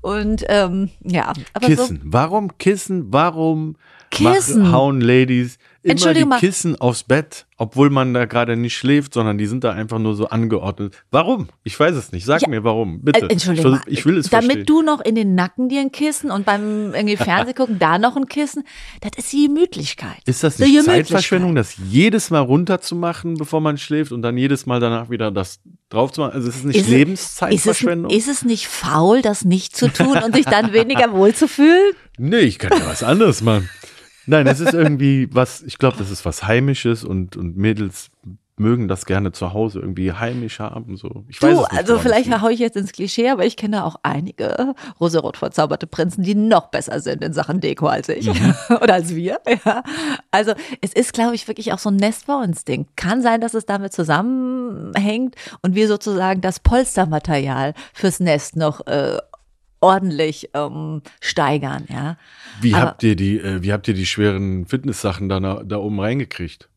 [0.00, 1.76] Und ähm, ja, aber so.
[1.76, 2.00] Kissen.
[2.04, 3.12] Warum Kissen?
[3.12, 3.76] Warum
[4.10, 4.62] Kissen?
[4.62, 6.24] Mach, hauen Ladies immer die.
[6.40, 10.14] Kissen aufs Bett, obwohl man da gerade nicht schläft, sondern die sind da einfach nur
[10.14, 11.02] so angeordnet.
[11.10, 11.48] Warum?
[11.64, 12.24] Ich weiß es nicht.
[12.26, 13.22] Sag Ja, mir warum, bitte.
[13.26, 13.80] Äh, Entschuldigung.
[13.86, 14.66] Ich, ich will es Damit verstehen.
[14.66, 18.16] du noch in den Nacken dir ein Kissen und beim irgendwie Fernseh gucken da noch
[18.16, 18.64] ein Kissen,
[19.00, 20.18] das ist die Gemütlichkeit.
[20.26, 20.84] ist das Die nicht.
[20.84, 25.60] Zeitverschwendung, das jedes Mal runterzumachen, bevor man schläft und dann jedes Mal danach wieder das
[25.88, 26.32] drauf zu machen?
[26.34, 28.10] Also es ist nicht Ist es- Lebenszeitverschwendung?
[28.10, 31.92] Ist es, ist es nicht faul, das nicht zu tun und sich dann weniger wohlzufühlen?
[32.22, 33.70] Nee, ich kann ja was anderes machen.
[34.30, 38.10] Nein, es ist irgendwie was, ich glaube, das ist was Heimisches und, und Mädels
[38.56, 40.98] mögen das gerne zu Hause irgendwie heimisch haben.
[40.98, 41.24] So.
[41.28, 42.42] Ich weiß Du, es nicht, also vielleicht liegt.
[42.42, 46.66] hau ich jetzt ins Klischee, aber ich kenne auch einige rosarot verzauberte Prinzen, die noch
[46.68, 48.54] besser sind in Sachen Deko als ich Mhm.
[48.82, 49.40] oder als wir.
[49.64, 49.82] Ja.
[50.30, 50.52] Also
[50.82, 52.86] es ist, glaube ich, wirklich auch so ein Nest bei uns Ding.
[52.96, 59.16] Kann sein, dass es damit zusammenhängt und wir sozusagen das Polstermaterial fürs Nest noch äh,
[59.80, 61.86] ordentlich ähm, steigern.
[61.88, 62.16] Ja.
[62.60, 66.00] Wie aber- habt ihr die, äh, wie habt ihr die schweren Fitnesssachen da, da oben
[66.00, 66.68] reingekriegt?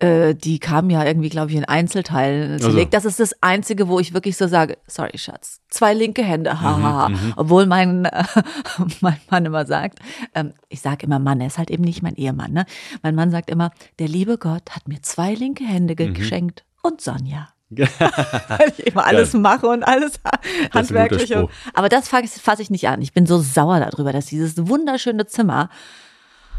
[0.00, 2.84] Äh, die kamen ja irgendwie, glaube ich, in Einzelteilen Also.
[2.84, 7.08] Das ist das Einzige, wo ich wirklich so sage, sorry, Schatz, zwei linke Hände, haha.
[7.08, 8.22] Mhm, Obwohl mein, äh,
[9.00, 9.98] mein Mann immer sagt,
[10.36, 12.52] ähm, ich sage immer Mann, er ist halt eben nicht mein Ehemann.
[12.52, 12.64] Ne?
[13.02, 16.14] Mein Mann sagt immer, der liebe Gott hat mir zwei linke Hände Mhm.
[16.14, 17.48] geschenkt und Sonja.
[17.70, 20.30] Weil ich immer alles mache und alles ist ein
[20.64, 21.34] guter handwerklich.
[21.36, 21.70] Und, Spruch.
[21.74, 23.02] aber das fasse fass ich nicht an.
[23.02, 25.68] Ich bin so sauer darüber, dass dieses wunderschöne Zimmer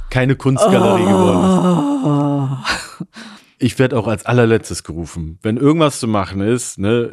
[0.09, 1.39] Keine Kunstgalerie geworden
[2.05, 2.47] Oh.
[3.01, 3.07] ist.
[3.57, 5.37] Ich werde auch als allerletztes gerufen.
[5.41, 7.11] Wenn irgendwas zu machen ist, ne,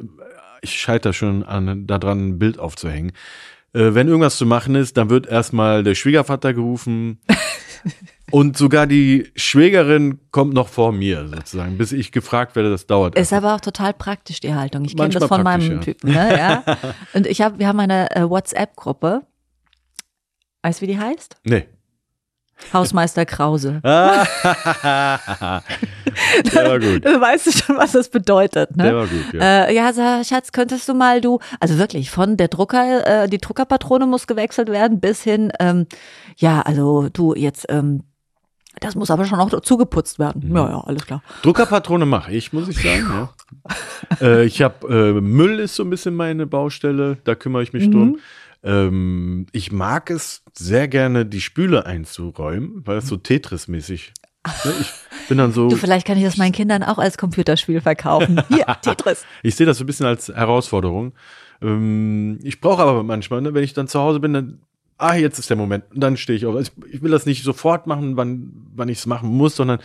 [0.62, 3.12] ich scheitere schon an, daran, ein Bild aufzuhängen.
[3.72, 7.20] Äh, wenn irgendwas zu machen ist, dann wird erstmal der Schwiegervater gerufen.
[8.33, 13.16] Und sogar die Schwägerin kommt noch vor mir, sozusagen, bis ich gefragt werde, das dauert.
[13.16, 14.85] Ist aber auch total praktisch, die Haltung.
[14.85, 15.79] Ich kenne das von meinem ja.
[15.79, 16.12] Typen.
[16.12, 16.37] Ne?
[16.37, 16.64] Ja.
[17.14, 19.22] Und ich hab, wir haben eine äh, WhatsApp-Gruppe.
[20.62, 21.37] Weißt du, wie die heißt?
[21.45, 21.66] Nee.
[22.72, 23.81] Hausmeister Krause.
[23.85, 24.01] Der
[26.55, 27.05] war gut.
[27.05, 28.74] Du weißt du schon, was das bedeutet.
[28.77, 28.85] Ne?
[28.85, 29.66] Der war gut, ja.
[29.66, 34.07] Äh, ja, Schatz, könntest du mal du, also wirklich von der Drucker, äh, die Druckerpatrone
[34.07, 35.87] muss gewechselt werden, bis hin, ähm,
[36.37, 38.05] ja, also du jetzt, ähm,
[38.81, 40.49] das muss aber schon auch zugeputzt werden.
[40.49, 40.57] Mhm.
[40.57, 41.22] Ja, ja, alles klar.
[41.43, 43.07] Druckerpatrone mache ich, muss ich sagen.
[43.09, 43.31] Ja.
[44.20, 47.87] äh, ich habe äh, Müll ist so ein bisschen meine Baustelle, da kümmere ich mich
[47.89, 47.93] Mhm.
[47.93, 48.18] drum.
[48.62, 54.12] Ähm, ich mag es sehr gerne, die Spüle einzuräumen, weil es so Tetris-mäßig.
[54.64, 54.72] Ne?
[54.81, 54.93] Ich
[55.29, 58.41] bin dann so, Du, vielleicht kann ich das meinen Kindern auch als Computerspiel verkaufen.
[58.49, 59.24] Hier, Tetris.
[59.43, 61.12] ich sehe das so ein bisschen als Herausforderung.
[61.62, 64.61] Ähm, ich brauche aber manchmal, ne, wenn ich dann zu Hause bin, dann,
[64.99, 65.84] ah, jetzt ist der Moment.
[65.92, 66.55] Und dann stehe ich auf.
[66.55, 69.78] Also ich, ich will das nicht sofort machen, wann, wann ich es machen muss, sondern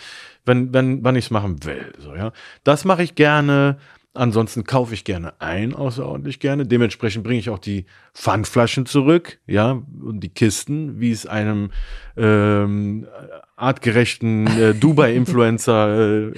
[0.46, 1.94] wenn, wenn, wann ich es machen will.
[2.00, 2.32] So, ja.
[2.64, 3.78] Das mache ich gerne.
[4.14, 6.66] Ansonsten kaufe ich gerne ein, außerordentlich gerne.
[6.66, 11.72] Dementsprechend bringe ich auch die Pfandflaschen zurück, ja, und die Kisten, wie es einem
[12.18, 13.08] ähm,
[13.56, 16.34] artgerechten äh, Dubai-Influencer äh,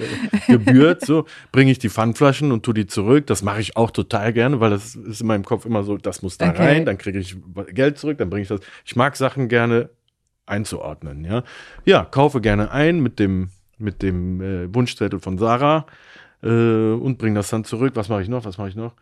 [0.46, 1.04] gebührt.
[1.04, 3.26] So bringe ich die Pfandflaschen und tue die zurück.
[3.26, 6.22] Das mache ich auch total gerne, weil das ist in meinem Kopf immer so, das
[6.22, 6.62] muss da Okay.
[6.62, 7.36] rein, dann kriege ich
[7.72, 8.60] Geld zurück, dann bringe ich das.
[8.84, 9.90] Ich mag Sachen gerne
[10.46, 11.42] einzuordnen, ja.
[11.84, 13.48] Ja, kaufe gerne ein mit dem
[13.78, 15.86] mit dem äh, Wunschzettel von Sarah
[16.44, 17.92] äh, und bringe das dann zurück.
[17.96, 18.44] Was mache ich noch?
[18.44, 18.94] Was mache ich noch?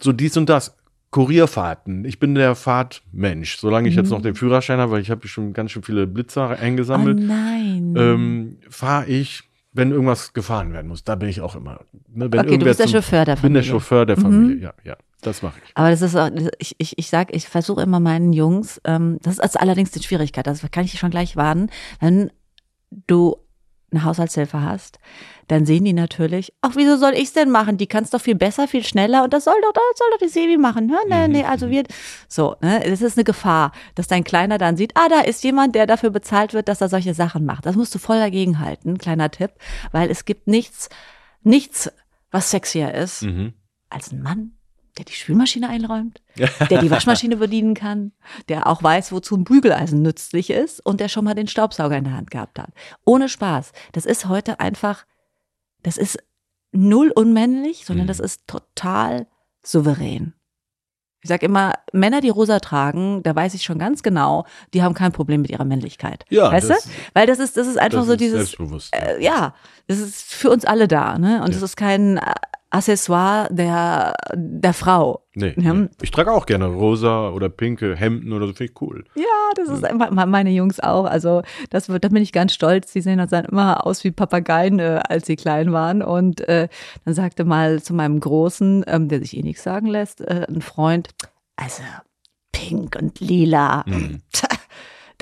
[0.00, 0.76] So dies und das.
[1.10, 2.04] Kurierfahrten.
[2.04, 3.58] Ich bin der Fahrtmensch.
[3.58, 6.50] Solange ich jetzt noch den Führerschein habe, weil ich habe schon ganz schön viele Blitzer
[6.50, 7.94] Oh eingesammelt, nein.
[7.96, 11.04] ähm, fahre ich, wenn irgendwas gefahren werden muss.
[11.04, 11.80] Da bin ich auch immer.
[12.08, 13.80] Ne, wenn okay, du bist der zum- Chauffeur der bin der Familie.
[13.80, 14.56] Chauffeur der Familie.
[14.60, 15.70] Ja, ja, das mache ich.
[15.76, 19.38] Aber das ist auch, ich, ich, ich sag, ich versuche immer meinen Jungs, ähm, das
[19.38, 22.32] ist allerdings die Schwierigkeit, das kann ich schon gleich warnen, wenn
[23.06, 23.36] du
[23.92, 24.98] eine Haushaltshilfe hast,
[25.48, 27.76] dann sehen die natürlich, ach, wieso soll ich's denn machen?
[27.76, 30.28] Die kann's doch viel besser, viel schneller und das soll doch, das soll doch die
[30.28, 30.88] Sebi machen.
[30.90, 31.84] Ja, nee, nee, also wir,
[32.28, 35.74] so, ne, das ist eine Gefahr, dass dein Kleiner dann sieht, ah, da ist jemand,
[35.74, 37.66] der dafür bezahlt wird, dass er solche Sachen macht.
[37.66, 39.50] Das musst du voll dagegen halten, kleiner Tipp,
[39.92, 40.88] weil es gibt nichts,
[41.42, 41.90] nichts,
[42.30, 43.54] was sexier ist, Mhm.
[43.90, 44.52] als ein Mann,
[44.98, 46.22] der die Spülmaschine einräumt,
[46.70, 48.12] der die Waschmaschine bedienen kann,
[48.48, 52.04] der auch weiß, wozu ein Bügeleisen nützlich ist und der schon mal den Staubsauger in
[52.04, 52.70] der Hand gehabt hat.
[53.04, 53.72] Ohne Spaß.
[53.92, 55.04] Das ist heute einfach,
[55.84, 56.18] das ist
[56.72, 58.08] null unmännlich, sondern Mhm.
[58.08, 59.28] das ist total
[59.64, 60.34] souverän.
[61.22, 64.92] Ich sag immer, Männer, die rosa tragen, da weiß ich schon ganz genau, die haben
[64.92, 66.26] kein Problem mit ihrer Männlichkeit.
[66.28, 66.90] Ja, weißt das- du?
[67.14, 68.94] Weil das ist, das ist einfach Das so ist dieses, Selbstbewusst.
[68.94, 69.54] äh, ja,
[69.86, 71.42] das ist für uns alle da, ne?
[71.42, 71.64] Und es Ja.
[71.64, 72.34] ist kein äh,
[72.74, 75.24] Accessoire der, der Frau.
[75.34, 75.72] nee, ja.
[75.74, 75.88] nee.
[76.02, 79.04] Ich trage auch gerne rosa oder pinke Hemden oder so, finde ich cool.
[79.14, 81.04] Ja, das ist einfach me- meine Jungs auch.
[81.04, 82.92] Also das wird, da bin ich ganz stolz.
[82.92, 86.02] Die sehen dann immer aus wie Papageien, äh, als sie klein waren.
[86.02, 86.68] Und äh,
[87.04, 90.60] dann sagte mal zu meinem Großen, ähm, der sich eh nichts sagen lässt, äh, ein
[90.62, 91.10] Freund,
[91.56, 91.82] also
[92.52, 93.84] pink und lila.
[93.86, 94.20] Mhm.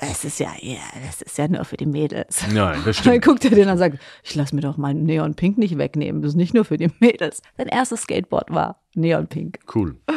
[0.03, 2.45] Das ist ja, ja, das ist ja nur für die Mädels.
[2.53, 3.25] Nein, das Dann stimmt.
[3.25, 6.23] guckt er den und sagt, ich lass mir doch mein Neon Pink nicht wegnehmen.
[6.23, 7.41] Das ist nicht nur für die Mädels.
[7.57, 9.61] Sein erstes Skateboard war Neon Pink.
[9.73, 9.97] Cool.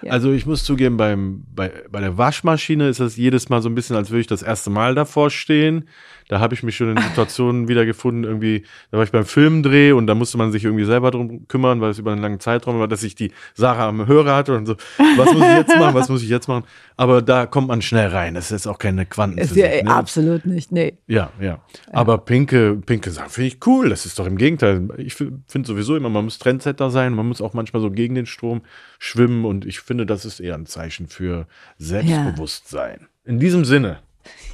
[0.00, 0.12] Ja.
[0.12, 3.74] Also ich muss zugeben, beim, bei, bei der Waschmaschine ist das jedes Mal so ein
[3.74, 5.88] bisschen, als würde ich das erste Mal davor stehen.
[6.28, 10.06] Da habe ich mich schon in Situationen wiedergefunden, irgendwie, da war ich beim Filmdreh und
[10.06, 12.88] da musste man sich irgendwie selber drum kümmern, weil es über einen langen Zeitraum war,
[12.88, 14.76] dass ich die Sarah am Hörer hatte und so,
[15.16, 16.64] was muss ich jetzt machen, was muss ich jetzt machen?
[16.96, 18.34] Aber da kommt man schnell rein.
[18.34, 19.56] Das ist auch keine Ist Quantenphysik.
[19.56, 19.94] ja, ne?
[19.94, 20.98] absolut nicht, nee.
[21.06, 21.60] Ja, ja.
[21.92, 23.88] Aber pinke, pinke Sachen finde ich cool.
[23.88, 24.88] Das ist doch im Gegenteil.
[24.98, 27.14] Ich finde sowieso immer, man muss Trendsetter sein.
[27.14, 28.62] Man muss auch manchmal so gegen den Strom
[28.98, 29.44] schwimmen.
[29.44, 31.46] Und ich finde, das ist eher ein Zeichen für
[31.78, 33.06] Selbstbewusstsein.
[33.24, 34.00] In diesem Sinne,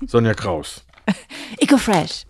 [0.06, 0.83] Sonja Kraus.
[1.58, 2.24] Eco-Fresh.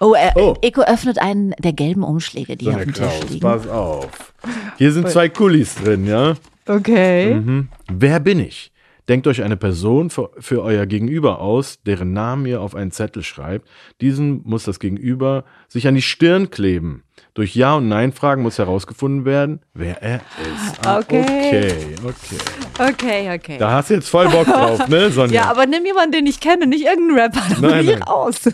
[0.00, 0.54] Oh, äh, Oh.
[0.60, 3.40] Eco öffnet einen der gelben Umschläge, die auf Sonja dem Tisch Kraus, liegen.
[3.40, 4.34] pass auf.
[4.76, 6.34] Hier sind zwei Kulis drin, ja.
[6.66, 7.34] Okay.
[7.34, 7.68] Mhm.
[7.92, 8.72] Wer bin ich?
[9.08, 13.22] Denkt euch eine Person für, für euer Gegenüber aus, deren Namen ihr auf einen Zettel
[13.22, 13.68] schreibt.
[14.00, 17.03] Diesen muss das Gegenüber sich an die Stirn kleben.
[17.34, 20.86] Durch Ja- und Nein-Fragen muss herausgefunden werden, wer er ist.
[20.86, 21.22] Ah, Okay.
[21.22, 22.92] Okay, okay.
[22.92, 23.58] Okay, okay.
[23.58, 25.42] Da hast du jetzt voll Bock drauf, ne, Sonja?
[25.42, 27.42] ja, aber nimm jemanden, den ich kenne, nicht irgendeinen Rapper.
[27.54, 28.02] Da Nein, bin ich nein.
[28.04, 28.48] raus.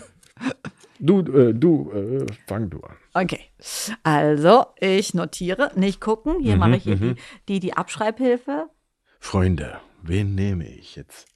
[0.99, 2.95] Du, äh, du, äh, fang du an.
[3.13, 3.41] Okay.
[4.03, 6.39] Also, ich notiere, nicht gucken.
[6.41, 7.15] Hier Mhm, mache ich hier mhm.
[7.47, 8.67] die, die, die Abschreibhilfe.
[9.19, 11.27] Freunde, wen nehme ich jetzt?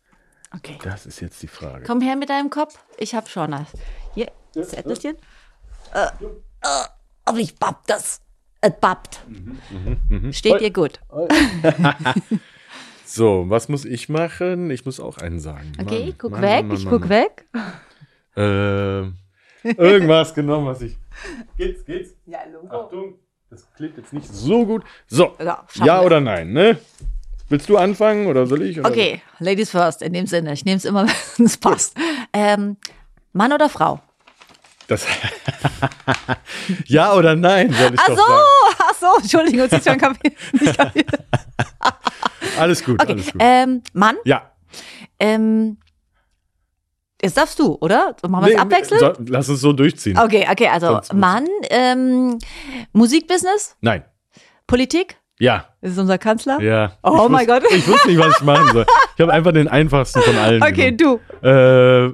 [0.55, 0.77] Okay.
[0.83, 1.83] Das ist jetzt die Frage.
[1.85, 2.77] Komm her mit deinem Kopf.
[2.97, 3.67] Ich hab schon das.
[4.15, 5.15] Hier, Zettelchen.
[5.93, 6.85] Äh, äh,
[7.25, 8.21] aber ich bapp das.
[8.61, 9.19] Es babbt.
[10.09, 10.99] Mhm, Steht dir gut.
[13.07, 14.71] So, was muss ich machen?
[14.71, 15.71] Ich muss auch einen sagen.
[15.79, 17.09] Okay, Mann, ich guck Mann, weg, Mann, ich guck Mann.
[17.09, 17.45] weg.
[18.37, 19.03] Äh,
[19.63, 20.97] irgendwas genommen, was ich.
[21.57, 22.09] Geht's, geht's?
[22.25, 22.67] Ja, Logo.
[22.83, 23.13] Achtung,
[23.49, 24.83] das klingt jetzt nicht so gut.
[25.07, 26.77] So, Ja, ja oder nein, ne?
[27.47, 28.77] Willst du anfangen oder soll ich?
[28.77, 28.89] Oder?
[28.89, 30.51] Okay, Ladies first, in dem Sinne.
[30.51, 31.07] Ich nehme es immer,
[31.37, 31.95] wenn es passt.
[32.33, 32.75] Ähm,
[33.31, 34.01] Mann oder Frau?
[34.87, 35.05] Das
[36.85, 38.43] ja oder nein, soll ich Ach doch so, sagen.
[38.79, 40.35] ach so, Entschuldigung, jetzt ist schon kapiert.
[40.53, 41.09] Nicht kapiert.
[42.59, 43.41] Alles gut, Okay, alles gut.
[43.43, 44.51] ähm, Mann, ja.
[45.19, 45.77] ähm,
[47.21, 48.15] jetzt darfst du, oder?
[48.27, 49.01] Machen wir es abwechselnd?
[49.01, 50.17] so, lass uns so durchziehen.
[50.17, 52.37] Okay, okay, also Sonst Mann, ähm,
[52.93, 54.03] Musikbusiness, Nein.
[54.67, 55.65] Politik, Ja.
[55.81, 56.61] ist unser Kanzler.
[56.61, 56.93] Ja.
[57.03, 57.63] Oh ich mein Gott.
[57.71, 58.85] Ich wusste nicht, was ich machen soll.
[59.17, 60.61] Ich habe einfach den einfachsten von allen.
[60.61, 61.21] Okay, genommen.
[61.41, 61.47] du.
[61.47, 62.13] Äh,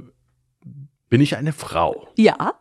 [1.09, 2.07] bin ich eine Frau?
[2.15, 2.53] Ja,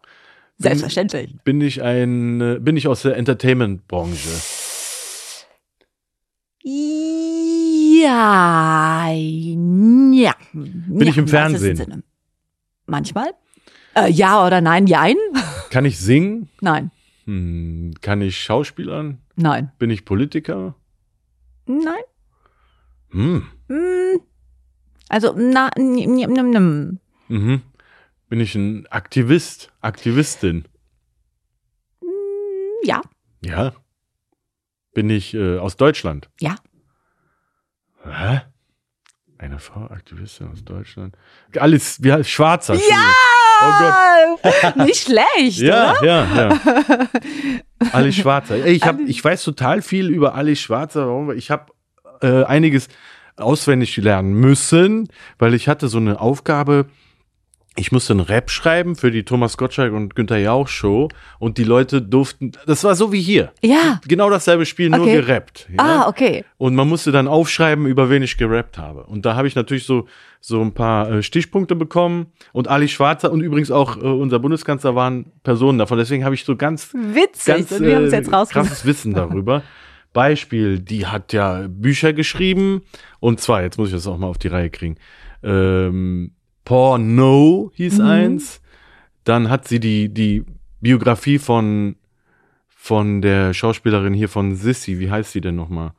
[0.61, 1.35] selbstverständlich.
[1.45, 4.29] Bin ich ein, äh, bin ich aus der Entertainment-Branche?
[8.03, 10.35] Ja, ja.
[10.53, 12.03] Bin ich im Fernsehen?
[12.87, 13.31] Manchmal.
[13.95, 14.87] Äh, ja oder nein?
[14.87, 15.17] Jein?
[15.71, 16.49] Kann ich singen?
[16.61, 16.91] Nein,
[17.27, 19.19] Hm, kann ich Schauspielern?
[19.37, 20.75] nein, Bin ich Politiker?
[21.67, 22.03] nein.
[23.11, 23.47] Hm.
[23.69, 24.21] Hm.
[25.09, 27.01] Also, na, n, n, n, n.
[27.29, 27.63] Mhm.
[28.31, 29.71] Bin ich ein Aktivist?
[29.83, 30.65] Aktivistin?
[32.83, 33.03] ja,
[33.45, 33.73] Ja.
[34.95, 36.31] Bin ich äh, aus Deutschland?
[36.41, 36.55] Ja.
[38.05, 38.41] Hä?
[39.39, 41.17] Eine Frau, Aktivistin aus Deutschland.
[41.59, 42.75] Alles, wie heißt Schwarzer?
[42.75, 43.13] Ja!
[43.63, 44.77] Oh Gott.
[44.87, 46.05] Nicht schlecht, Ja, oder?
[46.05, 47.09] ja, ja.
[47.93, 48.65] Ali Schwarzer.
[48.67, 51.07] Ich, hab, ich weiß total viel über Ali Schwarzer.
[51.07, 51.31] Warum?
[51.33, 51.67] Ich habe
[52.23, 52.89] äh, einiges
[53.37, 55.09] auswendig lernen müssen,
[55.39, 56.87] weil ich hatte so eine Aufgabe.
[57.77, 61.09] Ich musste einen Rap schreiben für die Thomas Gottschalk und Günther Jauch Show
[61.39, 63.53] und die Leute durften, das war so wie hier.
[63.63, 64.01] Ja.
[64.09, 65.21] Genau dasselbe Spiel, nur Okay.
[65.21, 65.69] gerappt.
[65.71, 65.79] Ja?
[65.79, 66.45] Ah, okay.
[66.59, 69.05] Und man musste dann aufschreiben, über wen ich gerappt habe.
[69.05, 70.07] Und da habe ich natürlich so,
[70.41, 72.27] so ein paar äh, Stichpunkte bekommen.
[72.53, 75.97] Und Ali Schwarzer und übrigens auch äh, unser Bundeskanzler waren Personen davon.
[75.97, 77.55] Deswegen habe ich so ganz, Witzig.
[77.55, 78.69] ganz und wir äh, jetzt rausgefunden.
[78.69, 79.63] krasses Wissen darüber.
[80.13, 82.83] Beispiel, die hat ja Bücher geschrieben.
[83.21, 84.97] Und zwar, jetzt muss ich das auch mal auf die Reihe kriegen.
[85.45, 86.33] Ähm,
[86.65, 88.05] Porno hieß Mhm.
[88.07, 88.61] eins.
[89.25, 90.45] Dann hat sie die, die
[90.81, 91.97] Biografie von
[92.83, 95.93] von der Schauspielerin hier von Sissy, wie heißt sie denn nochmal?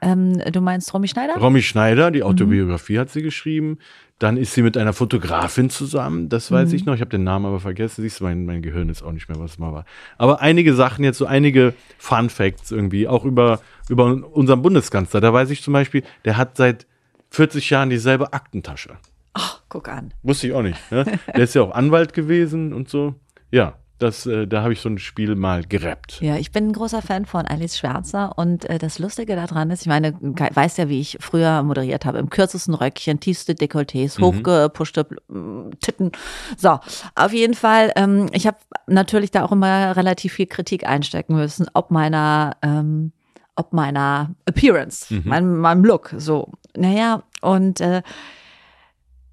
[0.00, 1.34] Ähm, du meinst Romy Schneider?
[1.36, 2.26] Romy Schneider, die Mhm.
[2.26, 3.78] Autobiografie hat sie geschrieben.
[4.18, 6.74] Dann ist sie mit einer Fotografin zusammen, das weiß Mhm.
[6.76, 6.94] ich noch.
[6.94, 8.00] Ich habe den Namen aber vergessen.
[8.00, 9.84] Siehst du, mein, mein Gehirn ist auch nicht mehr, was es mal war.
[10.16, 15.20] Aber einige Sachen jetzt, so einige Fun Facts irgendwie, auch über, über unseren Bundeskanzler.
[15.20, 16.86] Da weiß ich zum Beispiel, der hat seit
[17.30, 18.96] 40 Jahren dieselbe Aktentasche.
[19.34, 20.14] Ach, guck an.
[20.22, 20.78] Wusste ich auch nicht.
[20.90, 21.04] Ne?
[21.26, 23.14] Der ist ja auch Anwalt gewesen und so.
[23.50, 26.20] Ja, das, äh, da habe ich so ein Spiel mal gerappt.
[26.20, 29.82] Ja, ich bin ein großer Fan von Alice Schwarzer und äh, das Lustige daran ist,
[29.82, 34.20] ich meine, Kai weiß ja, wie ich früher moderiert habe, im kürzesten Röckchen, tiefste Dekolletés,
[34.20, 36.10] hochgepuschte mm, Titten.
[36.56, 36.80] So,
[37.14, 38.58] auf jeden Fall, ähm, ich habe
[38.88, 43.12] natürlich da auch immer relativ viel Kritik einstecken müssen, ob meiner, ähm,
[43.54, 46.52] ob meiner Appearance, meinem, meinem Look, so.
[46.76, 48.02] Naja, und äh,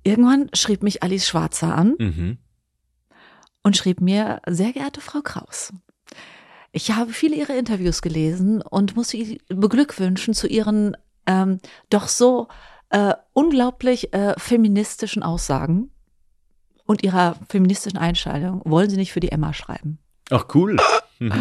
[0.04, 2.38] irgendwann schrieb mich Alice Schwarzer an Mhm.
[3.64, 5.74] und schrieb mir, sehr geehrte Frau Kraus,
[6.72, 10.96] ich habe viele Ihrer Interviews gelesen und muss Sie beglückwünschen zu Ihren
[11.28, 12.48] ähm, doch so
[12.90, 15.92] äh, unglaublich äh, feministischen Aussagen
[16.86, 18.62] und Ihrer feministischen Einstellung.
[18.66, 20.00] Wollen Sie nicht für die Emma schreiben?
[20.30, 20.78] Ach, cool.
[21.20, 21.34] Mhm.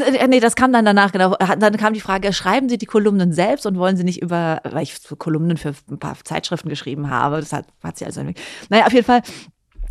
[0.00, 1.34] Äh, äh, nee, das kam dann danach, genau.
[1.36, 4.82] Dann kam die Frage, schreiben Sie die Kolumnen selbst und wollen Sie nicht über, weil
[4.82, 8.22] ich Kolumnen für ein paar Zeitschriften geschrieben habe, das hat, hat sie also,
[8.68, 9.22] naja, auf jeden Fall.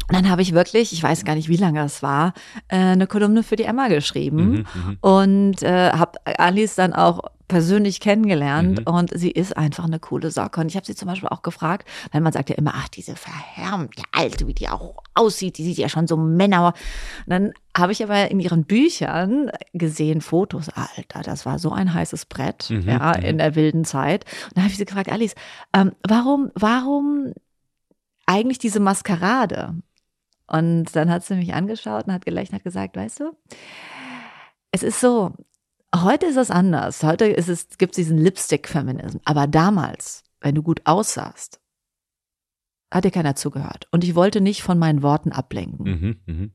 [0.10, 2.34] Dann habe ich wirklich, ich weiß gar nicht, wie lange es war,
[2.68, 8.00] äh, eine Kolumne für die Emma geschrieben Mhm, und äh, habe Alice dann auch persönlich
[8.00, 8.88] kennengelernt Mhm.
[8.94, 10.60] und sie ist einfach eine coole Socke.
[10.62, 13.16] Und ich habe sie zum Beispiel auch gefragt, weil man sagt ja immer, ach, diese
[13.16, 16.74] verhärmte Alte, wie die auch aussieht, die sieht ja schon so Männer.
[17.26, 21.94] Und dann habe ich aber in ihren Büchern gesehen, Fotos, Alter, das war so ein
[21.94, 23.24] heißes Brett, Mhm, ja, mhm.
[23.26, 24.26] in der wilden Zeit.
[24.46, 25.36] Und dann habe ich sie gefragt, Alice,
[25.74, 27.34] ähm, warum, warum
[28.26, 29.76] eigentlich diese Maskerade?
[30.48, 33.32] Und dann hat sie mich angeschaut und hat gelächelt und hat gesagt, weißt du,
[34.72, 35.34] es ist so,
[35.96, 37.04] heute ist es anders.
[37.04, 39.20] Heute ist es, gibt es diesen Lipstick-Feminism.
[39.26, 41.60] Aber damals, wenn du gut aussahst,
[42.92, 43.88] hat dir keiner zugehört.
[43.92, 45.86] Und ich wollte nicht von meinen Worten ablenken.
[45.86, 46.52] Mhm, mhm.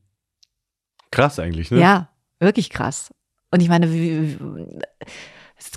[1.11, 1.79] Krass eigentlich, ne?
[1.79, 3.13] Ja, wirklich krass.
[3.51, 4.79] Und ich meine, wie, wie,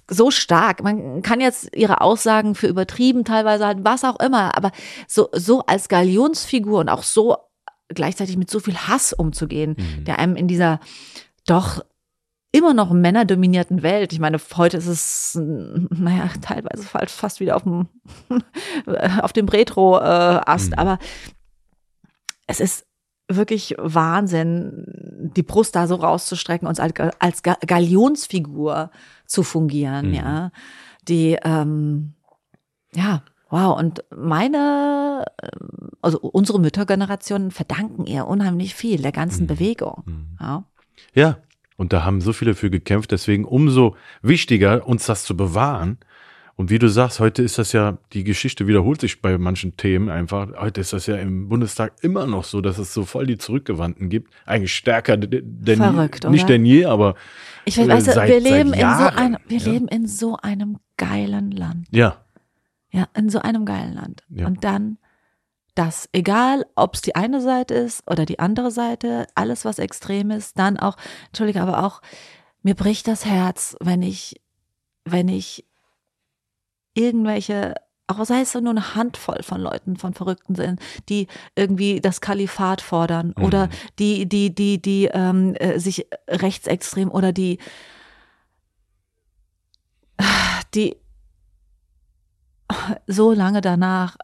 [0.08, 0.82] so stark.
[0.82, 4.70] Man kann jetzt ihre Aussagen für übertrieben teilweise halten, was auch immer, aber
[5.06, 7.36] so, so als Galionsfigur und auch so
[7.88, 10.04] gleichzeitig mit so viel Hass umzugehen, Mhm.
[10.04, 10.80] der einem in dieser
[11.46, 11.84] doch
[12.52, 17.56] immer noch männerdominierten Welt, ich meine, heute ist es, mm, naja, teilweise fast fast wieder
[17.56, 17.88] auf dem,
[19.20, 20.78] auf dem Retro-Ast, Mhm.
[20.78, 20.98] aber
[22.46, 22.86] es ist
[23.28, 28.90] wirklich Wahnsinn, die Brust da so rauszustrecken und als, als Ga- Galionsfigur
[29.26, 30.14] zu fungieren, Mhm.
[30.14, 30.50] ja.
[31.08, 32.14] Die, ähm,
[32.94, 33.22] ja,
[33.54, 33.78] wow.
[33.78, 39.48] Und meine, ähm, also unsere Müttergeneration verdanken ihr unheimlich viel der ganzen Mhm.
[39.48, 40.02] Bewegung.
[40.06, 40.26] Mhm.
[40.40, 40.64] Ja.
[41.14, 41.38] Ja,
[41.76, 45.98] und da haben so viele für gekämpft, deswegen umso wichtiger, uns das zu bewahren.
[46.56, 50.08] Und wie du sagst, heute ist das ja, die Geschichte wiederholt sich bei manchen Themen
[50.08, 50.48] einfach.
[50.56, 54.08] Heute ist das ja im Bundestag immer noch so, dass es so voll die Zurückgewandten
[54.08, 54.32] gibt.
[54.46, 57.16] Eigentlich stärker de- denn Verrückt, je, nicht denn je, aber
[57.64, 59.72] Ich weiß, seit- wir leben in so einem, wir ja.
[59.72, 61.88] leben in so einem geilen Land.
[61.90, 62.18] ja.
[62.94, 64.22] Ja, in so einem geilen Land.
[64.28, 64.46] Ja.
[64.46, 64.98] Und dann
[65.74, 70.30] das, egal ob es die eine Seite ist oder die andere Seite, alles was extrem
[70.30, 72.00] ist, dann auch, entschuldige, aber auch,
[72.62, 74.40] mir bricht das Herz, wenn ich,
[75.04, 75.66] wenn ich
[76.94, 77.74] irgendwelche,
[78.06, 81.26] auch sei es nur eine Handvoll von Leuten, von Verrückten sind, die
[81.56, 83.44] irgendwie das Kalifat fordern Mhm.
[83.44, 83.68] oder
[83.98, 87.58] die, die, die, die ähm, äh, sich rechtsextrem oder die,
[90.76, 90.96] die
[93.06, 94.16] so lange danach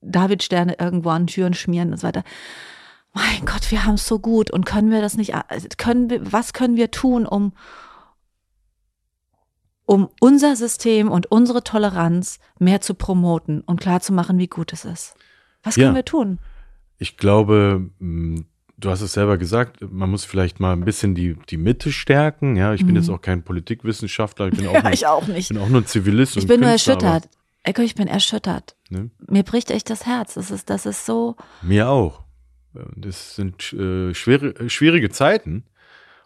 [0.00, 2.24] Davidsterne irgendwo an Türen schmieren und so weiter.
[3.14, 6.32] Mein Gott, wir haben es so gut und können wir das nicht, also können wir,
[6.32, 7.52] was können wir tun, um,
[9.86, 15.14] um unser System und unsere Toleranz mehr zu promoten und klarzumachen, wie gut es ist?
[15.62, 15.94] Was können Ja.
[15.94, 16.38] wir tun?
[16.98, 18.42] Ich glaube, mh,
[18.78, 22.56] du hast es selber gesagt, man muss vielleicht mal ein bisschen die, die Mitte stärken.
[22.56, 22.96] Ja, ich bin Mhm.
[22.96, 25.48] jetzt auch kein Politikwissenschaftler, ich bin auch, nur, ich auch nicht.
[25.48, 26.36] bin auch nur ein Zivilist.
[26.36, 27.28] Ich und bin nur Künstler, erschüttert.
[27.66, 28.76] Ich bin erschüttert.
[28.90, 29.10] Ne?
[29.28, 30.34] Mir bricht echt das Herz.
[30.34, 31.36] Das ist, das ist so.
[31.62, 32.22] Mir auch.
[32.96, 35.64] Das sind äh, schwere, äh, schwierige Zeiten.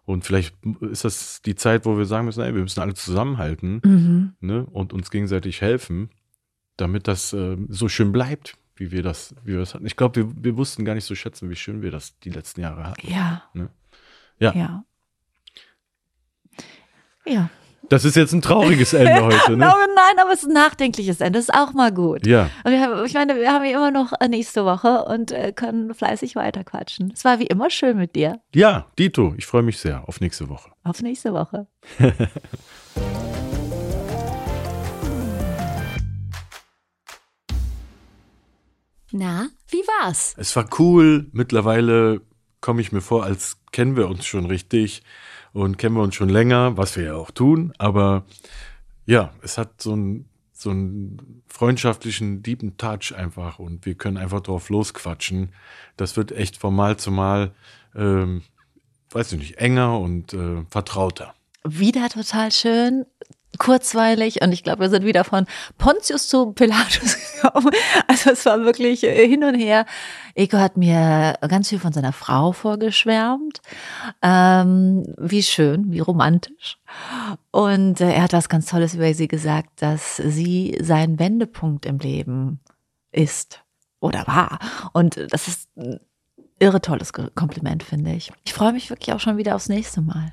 [0.04, 3.80] Und vielleicht ist das die Zeit, wo wir sagen müssen, ey, wir müssen alle zusammenhalten
[3.84, 4.32] Mhm.
[4.40, 6.10] ne, und uns gegenseitig helfen,
[6.78, 9.84] damit das äh, so schön bleibt, wie wir das, wie wir das hatten.
[9.84, 12.62] Ich glaube, wir, wir wussten gar nicht so schätzen, wie schön wir das die letzten
[12.62, 13.06] Jahre hatten.
[13.06, 13.42] Ja.
[13.52, 13.68] Ne?
[14.40, 14.54] Ja.
[14.54, 14.84] Ja.
[17.26, 17.50] Ja.
[17.88, 19.64] Das ist jetzt ein trauriges Ende heute, ne?
[19.66, 21.38] Nein, aber es ist ein nachdenkliches Ende.
[21.38, 22.26] Das ist auch mal gut.
[22.26, 22.50] Ja.
[22.64, 25.52] Und wir haben, ich meine, wir haben ja immer noch äh, nächste Woche und äh,
[25.52, 27.12] können fleißig weiterquatschen.
[27.14, 28.40] Es war wie immer schön mit dir.
[28.54, 30.70] Ja, Dito, ich freue mich sehr auf nächste Woche.
[30.84, 31.66] Auf nächste Woche.
[39.10, 40.34] Na, wie war's?
[40.36, 41.30] Es war cool.
[41.32, 42.20] Mittlerweile
[42.60, 45.02] komme ich mir vor, als kennen wir uns schon richtig
[45.52, 47.72] und kennen wir uns schon länger, was wir ja auch tun.
[47.78, 48.24] Aber
[49.06, 50.28] ja, es hat so einen
[50.58, 55.52] so einen freundschaftlichen, deepen Touch einfach und wir können einfach drauf losquatschen.
[55.96, 57.52] Das wird echt von Mal zu Mal,
[57.94, 58.42] ähm,
[59.10, 61.32] weiß ich nicht, enger und äh, vertrauter.
[61.64, 63.06] Wieder total schön
[63.58, 65.46] kurzweilig und ich glaube, wir sind wieder von
[65.76, 67.70] Pontius zu Pilatus gekommen.
[68.06, 69.86] Also es war wirklich äh, hin und her.
[70.34, 73.60] Eko hat mir ganz viel von seiner Frau vorgeschwärmt.
[74.22, 76.78] Ähm, wie schön, wie romantisch.
[77.50, 81.98] Und äh, er hat was ganz Tolles über sie gesagt, dass sie sein Wendepunkt im
[81.98, 82.60] Leben
[83.12, 83.62] ist
[84.00, 84.58] oder war.
[84.92, 85.98] Und das ist ein
[86.58, 88.32] irre tolles Kompliment, finde ich.
[88.44, 90.32] Ich freue mich wirklich auch schon wieder aufs nächste Mal.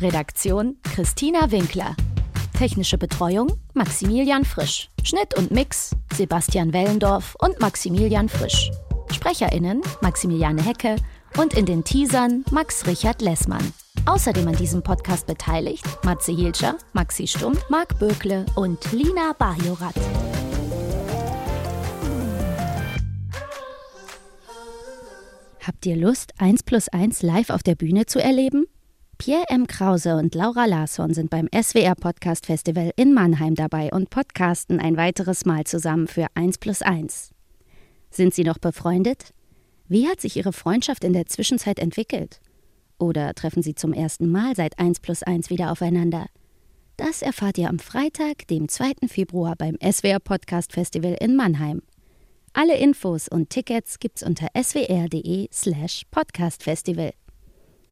[0.00, 1.96] Redaktion Christina Winkler.
[2.58, 4.90] Technische Betreuung Maximilian Frisch.
[5.02, 8.70] Schnitt und Mix Sebastian Wellendorf und Maximilian Frisch.
[9.10, 10.96] SprecherInnen Maximiliane Hecke
[11.38, 13.72] und in den Teasern Max Richard Lessmann.
[14.04, 19.94] Außerdem an diesem Podcast beteiligt Matze Hilscher, Maxi Stumm, Marc Bökle und Lina Bajorat.
[25.66, 28.66] Habt ihr Lust, 1 plus 1 live auf der Bühne zu erleben?
[29.18, 29.66] Pierre M.
[29.66, 34.98] Krause und Laura Larsson sind beim SWR Podcast Festival in Mannheim dabei und podcasten ein
[34.98, 37.30] weiteres Mal zusammen für 1 plus 1.
[38.10, 39.32] Sind sie noch befreundet?
[39.88, 42.40] Wie hat sich ihre Freundschaft in der Zwischenzeit entwickelt?
[42.98, 46.26] Oder treffen sie zum ersten Mal seit 1 plus 1 wieder aufeinander?
[46.98, 49.08] Das erfahrt ihr am Freitag, dem 2.
[49.08, 51.82] Februar beim SWR Podcast Festival in Mannheim.
[52.52, 57.12] Alle Infos und Tickets gibt's unter swr.de slash podcastfestival.